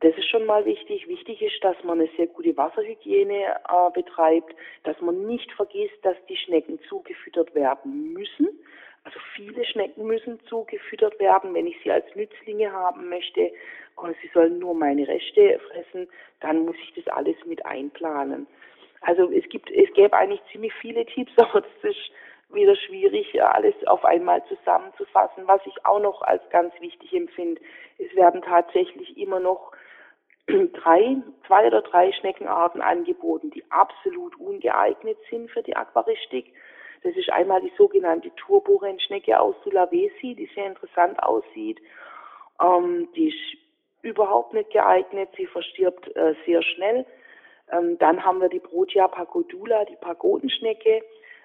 Das 0.00 0.14
ist 0.18 0.28
schon 0.28 0.44
mal 0.44 0.66
wichtig. 0.66 1.08
Wichtig 1.08 1.40
ist, 1.40 1.64
dass 1.64 1.82
man 1.82 2.00
eine 2.00 2.10
sehr 2.18 2.26
gute 2.26 2.54
Wasserhygiene 2.54 3.46
äh, 3.46 3.90
betreibt, 3.94 4.54
dass 4.82 5.00
man 5.00 5.26
nicht 5.26 5.50
vergisst, 5.52 5.96
dass 6.02 6.16
die 6.28 6.36
Schnecken 6.36 6.78
zugefüttert 6.86 7.54
werden 7.54 8.12
müssen. 8.12 8.48
Also 9.04 9.18
viele 9.34 9.64
Schnecken 9.64 10.06
müssen 10.06 10.40
zugefüttert 10.46 11.18
werden. 11.20 11.54
Wenn 11.54 11.66
ich 11.66 11.76
sie 11.82 11.90
als 11.90 12.04
Nützlinge 12.14 12.72
haben 12.72 13.08
möchte 13.08 13.50
und 13.96 14.16
sie 14.22 14.28
sollen 14.34 14.58
nur 14.58 14.74
meine 14.74 15.08
Reste 15.08 15.58
fressen, 15.70 16.08
dann 16.40 16.64
muss 16.64 16.76
ich 16.82 16.94
das 16.94 17.14
alles 17.14 17.36
mit 17.46 17.64
einplanen. 17.64 18.46
Also 19.00 19.30
es 19.30 19.48
gibt, 19.48 19.70
es 19.70 19.92
gäbe 19.94 20.16
eigentlich 20.16 20.42
ziemlich 20.52 20.72
viele 20.74 21.06
Tipps, 21.06 21.32
aber 21.38 21.62
das 21.62 21.90
ist 21.90 22.10
wieder 22.52 22.76
schwierig, 22.76 23.40
alles 23.42 23.74
auf 23.86 24.04
einmal 24.04 24.44
zusammenzufassen. 24.46 25.46
Was 25.46 25.60
ich 25.66 25.86
auch 25.86 26.00
noch 26.00 26.22
als 26.22 26.42
ganz 26.50 26.74
wichtig 26.80 27.12
empfinde, 27.14 27.60
es 27.98 28.14
werden 28.14 28.42
tatsächlich 28.42 29.16
immer 29.16 29.40
noch 29.40 29.72
drei, 30.46 31.16
zwei 31.46 31.66
oder 31.66 31.82
drei 31.82 32.12
Schneckenarten 32.12 32.82
angeboten, 32.82 33.50
die 33.50 33.64
absolut 33.70 34.38
ungeeignet 34.38 35.18
sind 35.30 35.50
für 35.50 35.62
die 35.62 35.76
Aquaristik. 35.76 36.52
Das 37.02 37.16
ist 37.16 37.30
einmal 37.30 37.60
die 37.60 37.72
sogenannte 37.76 38.30
Turborennschnecke 38.36 39.38
aus 39.38 39.54
Sulawesi, 39.64 40.34
die 40.34 40.50
sehr 40.54 40.66
interessant 40.66 41.22
aussieht. 41.22 41.80
Ähm, 42.60 43.08
die 43.16 43.28
ist 43.28 43.58
überhaupt 44.02 44.54
nicht 44.54 44.70
geeignet, 44.70 45.30
sie 45.36 45.46
verstirbt 45.46 46.14
äh, 46.16 46.34
sehr 46.46 46.62
schnell. 46.62 47.06
Ähm, 47.72 47.98
dann 47.98 48.24
haben 48.24 48.40
wir 48.40 48.48
die 48.48 48.60
Protea 48.60 49.08
pacodula, 49.08 49.84
die 49.84 49.96
Pagodenschnecke. 49.96 51.02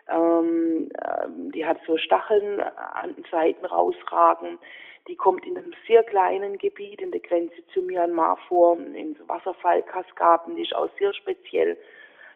Ähm, 0.09 0.89
äh, 0.93 1.27
die 1.53 1.65
hat 1.65 1.79
so 1.87 1.97
Stacheln 1.97 2.59
an 2.59 3.15
den 3.15 3.25
Seiten 3.31 3.65
rausragen. 3.65 4.59
Die 5.07 5.15
kommt 5.15 5.45
in 5.45 5.57
einem 5.57 5.73
sehr 5.87 6.03
kleinen 6.03 6.57
Gebiet 6.57 7.01
in 7.01 7.11
der 7.11 7.21
Grenze 7.21 7.65
zu 7.73 7.81
Myanmar 7.81 8.37
vor, 8.47 8.77
in 8.77 9.15
Wasserfallkaskaden. 9.27 10.55
Die 10.55 10.63
ist 10.63 10.75
auch 10.75 10.89
sehr 10.97 11.13
speziell. 11.13 11.77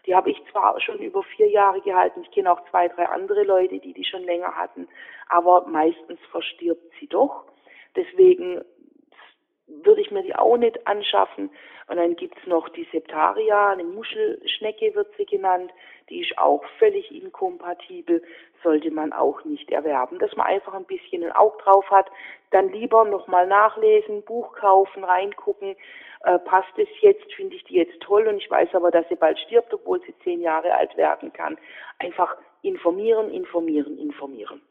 Die 0.06 0.16
habe 0.16 0.32
ich 0.32 0.42
zwar 0.52 0.80
schon 0.82 1.00
über 1.00 1.24
vier 1.24 1.50
Jahre 1.50 1.82
gehalten, 1.82 2.22
ich 2.22 2.32
kenne 2.32 2.52
auch 2.52 2.62
zwei, 2.70 2.88
drei 2.88 3.08
andere 3.08 3.44
Leute, 3.44 3.80
die 3.80 3.94
die 3.94 4.06
schon 4.06 4.24
länger 4.24 4.56
hatten, 4.56 4.88
aber 5.28 5.68
meistens 5.68 6.20
verstirbt 6.32 6.92
sie 7.00 7.08
doch. 7.08 7.46
Deswegen 7.96 8.62
würde 9.84 10.02
ich 10.02 10.12
mir 10.12 10.24
die 10.24 10.36
auch 10.36 10.58
nicht 10.58 10.86
anschaffen. 10.88 11.50
Und 11.88 11.98
dann 11.98 12.16
gibt's 12.16 12.46
noch 12.46 12.70
die 12.70 12.88
Septaria, 12.92 13.70
eine 13.70 13.84
Muschelschnecke 13.84 14.94
wird 14.94 15.08
sie 15.18 15.26
genannt, 15.26 15.72
die 16.10 16.22
ist 16.22 16.38
auch 16.38 16.64
völlig 16.78 17.12
inkompatibel, 17.12 18.22
sollte 18.64 18.92
man 18.92 19.12
auch 19.14 19.44
nicht 19.46 19.72
erwerben. 19.72 20.20
Dass 20.20 20.36
man 20.36 20.48
einfach 20.48 20.74
ein 20.74 20.86
bisschen 20.86 21.24
ein 21.24 21.32
Auge 21.32 21.58
drauf 21.64 21.90
hat, 21.90 22.08
dann 22.52 22.70
lieber 22.72 23.06
nochmal 23.06 23.48
nachlesen, 23.48 24.24
Buch 24.24 24.54
kaufen, 24.54 25.04
reingucken, 25.04 25.76
äh, 26.24 26.40
passt 26.40 26.78
es 26.78 26.90
jetzt, 27.02 27.32
finde 27.34 27.56
ich 27.56 27.64
die 27.64 27.76
jetzt 27.76 28.00
toll 28.02 28.28
und 28.28 28.38
ich 28.38 28.50
weiß 28.52 28.76
aber, 28.76 28.92
dass 28.92 29.08
sie 29.10 29.16
bald 29.16 29.40
stirbt, 29.40 29.74
obwohl 29.74 30.02
sie 30.02 30.14
zehn 30.24 30.42
Jahre 30.42 30.74
alt 30.76 30.96
werden 30.98 31.32
kann. 31.34 31.58
Einfach 31.98 32.36
informieren, 32.62 33.32
informieren, 33.32 33.98
informieren. 33.98 34.62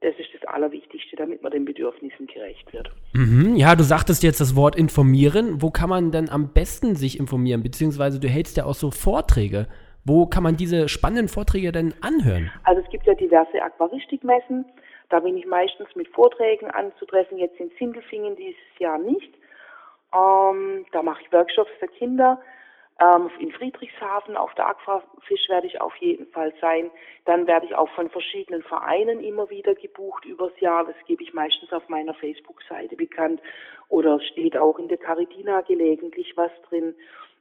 Das 0.00 0.14
ist 0.18 0.28
das 0.34 0.46
Allerwichtigste, 0.48 1.16
damit 1.16 1.42
man 1.42 1.52
den 1.52 1.64
Bedürfnissen 1.64 2.26
gerecht 2.26 2.70
wird. 2.72 2.90
Mhm, 3.14 3.56
ja, 3.56 3.74
du 3.74 3.82
sagtest 3.82 4.22
jetzt 4.22 4.40
das 4.40 4.54
Wort 4.54 4.76
informieren. 4.76 5.62
Wo 5.62 5.70
kann 5.70 5.88
man 5.88 6.10
denn 6.10 6.28
am 6.28 6.52
besten 6.52 6.96
sich 6.96 7.18
informieren? 7.18 7.62
Beziehungsweise 7.62 8.20
du 8.20 8.28
hältst 8.28 8.56
ja 8.56 8.66
auch 8.66 8.74
so 8.74 8.90
Vorträge. 8.90 9.66
Wo 10.04 10.26
kann 10.26 10.42
man 10.42 10.56
diese 10.56 10.88
spannenden 10.88 11.28
Vorträge 11.28 11.72
denn 11.72 11.94
anhören? 12.02 12.52
Also 12.64 12.82
es 12.82 12.90
gibt 12.90 13.06
ja 13.06 13.14
diverse 13.14 13.60
Aquaristikmessen. 13.60 14.66
Da 15.08 15.20
bin 15.20 15.36
ich 15.36 15.46
meistens 15.46 15.88
mit 15.96 16.08
Vorträgen 16.08 16.70
anzutreffen. 16.70 17.38
Jetzt 17.38 17.58
in 17.58 17.70
Sindelfingen 17.78 18.36
dieses 18.36 18.78
Jahr 18.78 18.98
nicht. 18.98 19.32
Ähm, 20.14 20.84
da 20.92 21.02
mache 21.02 21.22
ich 21.22 21.32
Workshops 21.32 21.70
für 21.80 21.88
Kinder. 21.88 22.40
Ähm, 22.98 23.30
in 23.38 23.52
Friedrichshafen 23.52 24.36
auf 24.36 24.54
der 24.54 24.68
Aquafisch 24.68 25.48
werde 25.48 25.66
ich 25.66 25.80
auf 25.80 25.94
jeden 25.96 26.26
Fall 26.28 26.54
sein. 26.60 26.90
Dann 27.26 27.46
werde 27.46 27.66
ich 27.66 27.74
auch 27.74 27.90
von 27.90 28.08
verschiedenen 28.08 28.62
Vereinen 28.62 29.22
immer 29.22 29.50
wieder 29.50 29.74
gebucht 29.74 30.24
übers 30.24 30.58
Jahr. 30.60 30.84
Das 30.84 30.96
gebe 31.06 31.22
ich 31.22 31.34
meistens 31.34 31.72
auf 31.72 31.86
meiner 31.90 32.14
Facebook-Seite 32.14 32.96
bekannt 32.96 33.42
oder 33.88 34.18
steht 34.20 34.56
auch 34.56 34.78
in 34.78 34.88
der 34.88 34.96
Caridina 34.96 35.60
gelegentlich 35.60 36.34
was 36.36 36.50
drin. 36.68 36.94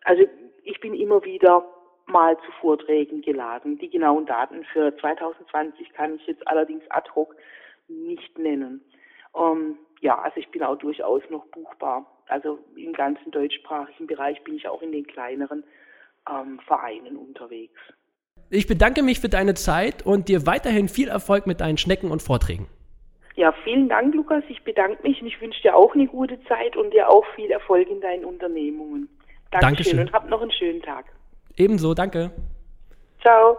Also 0.04 0.24
ich 0.64 0.80
bin 0.82 0.94
immer 0.94 1.24
wieder 1.24 1.66
mal 2.06 2.38
zu 2.40 2.52
Vorträgen 2.60 3.22
geladen. 3.22 3.78
Die 3.78 3.90
genauen 3.90 4.26
Daten 4.26 4.66
für 4.66 4.96
2020 4.98 5.94
kann 5.94 6.16
ich 6.16 6.28
jetzt 6.28 6.46
allerdings 6.48 6.84
ad 6.92 7.10
hoc 7.16 7.34
nicht 7.88 8.38
nennen. 8.38 8.84
Ähm, 9.36 9.78
ja, 10.02 10.20
also 10.20 10.38
ich 10.38 10.50
bin 10.50 10.64
auch 10.64 10.78
durchaus 10.78 11.24
noch 11.30 11.46
buchbar. 11.48 12.06
Also 12.28 12.60
im 12.76 12.94
ganzen 12.94 13.32
deutschsprachigen 13.32 14.08
Bereich 14.08 14.44
bin 14.44 14.56
ich 14.56 14.68
auch 14.68 14.82
in 14.82 14.92
den 14.92 15.06
kleineren 15.06 15.64
ähm, 16.30 16.60
Vereinen 16.66 17.18
unterwegs. 17.18 17.80
Ich 18.50 18.68
bedanke 18.68 19.04
mich 19.04 19.20
für 19.20 19.30
deine 19.30 19.54
Zeit 19.54 20.06
und 20.06 20.28
dir 20.28 20.46
weiterhin 20.46 20.88
viel 20.88 21.08
Erfolg 21.08 21.48
mit 21.48 21.62
deinen 21.62 21.78
Schnecken 21.78 22.12
und 22.12 22.22
Vorträgen. 22.22 22.68
Ja, 23.36 23.54
vielen 23.64 23.90
Dank, 23.90 24.16
Lukas. 24.16 24.44
Ich 24.48 24.64
bedanke 24.64 25.04
mich 25.04 25.22
und 25.22 25.28
ich 25.28 25.42
wünsche 25.42 25.62
dir 25.62 25.76
auch 25.76 25.94
eine 25.94 26.08
gute 26.08 26.42
Zeit 26.46 26.78
und 26.78 26.94
dir 26.94 27.10
auch 27.10 27.26
viel 27.36 27.52
Erfolg 27.52 27.90
in 27.90 28.00
deinen 28.02 28.24
Unternehmungen. 28.24 29.10
Dankeschön, 29.52 29.62
Dankeschön. 29.62 30.00
und 30.00 30.14
hab 30.14 30.30
noch 30.30 30.42
einen 30.42 30.52
schönen 30.52 30.82
Tag. 30.82 31.06
Ebenso, 31.58 31.94
danke. 31.94 32.32
Ciao. 33.22 33.58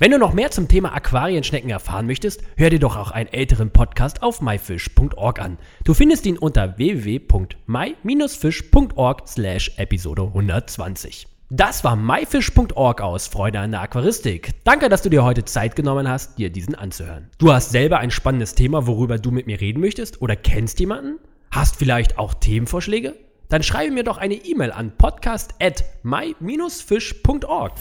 Wenn 0.00 0.10
du 0.10 0.18
noch 0.18 0.32
mehr 0.32 0.50
zum 0.50 0.66
Thema 0.66 0.92
Aquarienschnecken 0.92 1.70
erfahren 1.70 2.06
möchtest, 2.06 2.42
hör 2.56 2.68
dir 2.68 2.80
doch 2.80 2.96
auch 2.96 3.12
einen 3.12 3.32
älteren 3.32 3.70
Podcast 3.70 4.24
auf 4.24 4.40
myfish.org 4.40 5.40
an. 5.40 5.56
Du 5.84 5.94
findest 5.94 6.26
ihn 6.26 6.36
unter 6.36 6.76
www.my-fish.org 6.76 9.28
slash 9.28 9.70
Episode 9.76 10.22
120. 10.22 11.28
Das 11.50 11.84
war 11.84 11.94
myfish.org 11.94 13.02
aus 13.02 13.28
Freude 13.28 13.60
an 13.60 13.70
der 13.70 13.82
Aquaristik. 13.82 14.50
Danke, 14.64 14.88
dass 14.88 15.02
du 15.02 15.10
dir 15.10 15.22
heute 15.22 15.44
Zeit 15.44 15.76
genommen 15.76 16.08
hast, 16.08 16.38
dir 16.38 16.50
diesen 16.50 16.74
anzuhören. 16.74 17.30
Du 17.38 17.52
hast 17.52 17.70
selber 17.70 17.98
ein 17.98 18.10
spannendes 18.10 18.56
Thema, 18.56 18.88
worüber 18.88 19.18
du 19.18 19.30
mit 19.30 19.46
mir 19.46 19.60
reden 19.60 19.80
möchtest 19.80 20.20
oder 20.20 20.34
kennst 20.34 20.80
jemanden? 20.80 21.20
Hast 21.52 21.76
vielleicht 21.76 22.18
auch 22.18 22.34
Themenvorschläge? 22.34 23.14
Dann 23.48 23.62
schreibe 23.62 23.92
mir 23.92 24.02
doch 24.02 24.18
eine 24.18 24.34
E-Mail 24.34 24.72
an 24.72 24.90
podcast 24.96 25.54
at 25.60 25.84
my-fish.org. 26.02 27.74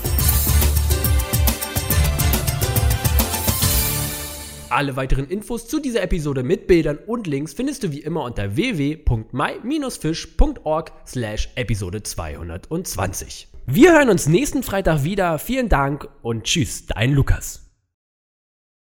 Alle 4.74 4.96
weiteren 4.96 5.28
Infos 5.28 5.68
zu 5.68 5.80
dieser 5.80 6.02
Episode 6.02 6.42
mit 6.42 6.66
Bildern 6.66 6.98
und 7.06 7.28
Links 7.28 7.54
findest 7.54 7.84
du 7.84 7.92
wie 7.92 8.00
immer 8.00 8.24
unter 8.24 8.56
www.my-fish.org 8.56 10.92
slash 11.06 11.50
Episode 11.54 12.02
220. 12.02 13.50
Wir 13.68 13.94
hören 13.94 14.10
uns 14.10 14.28
nächsten 14.28 14.64
Freitag 14.64 15.04
wieder. 15.04 15.38
Vielen 15.38 15.70
Dank 15.70 16.08
und 16.24 16.46
tschüss, 16.46 16.88
dein 16.88 17.14
Lukas. 17.14 17.63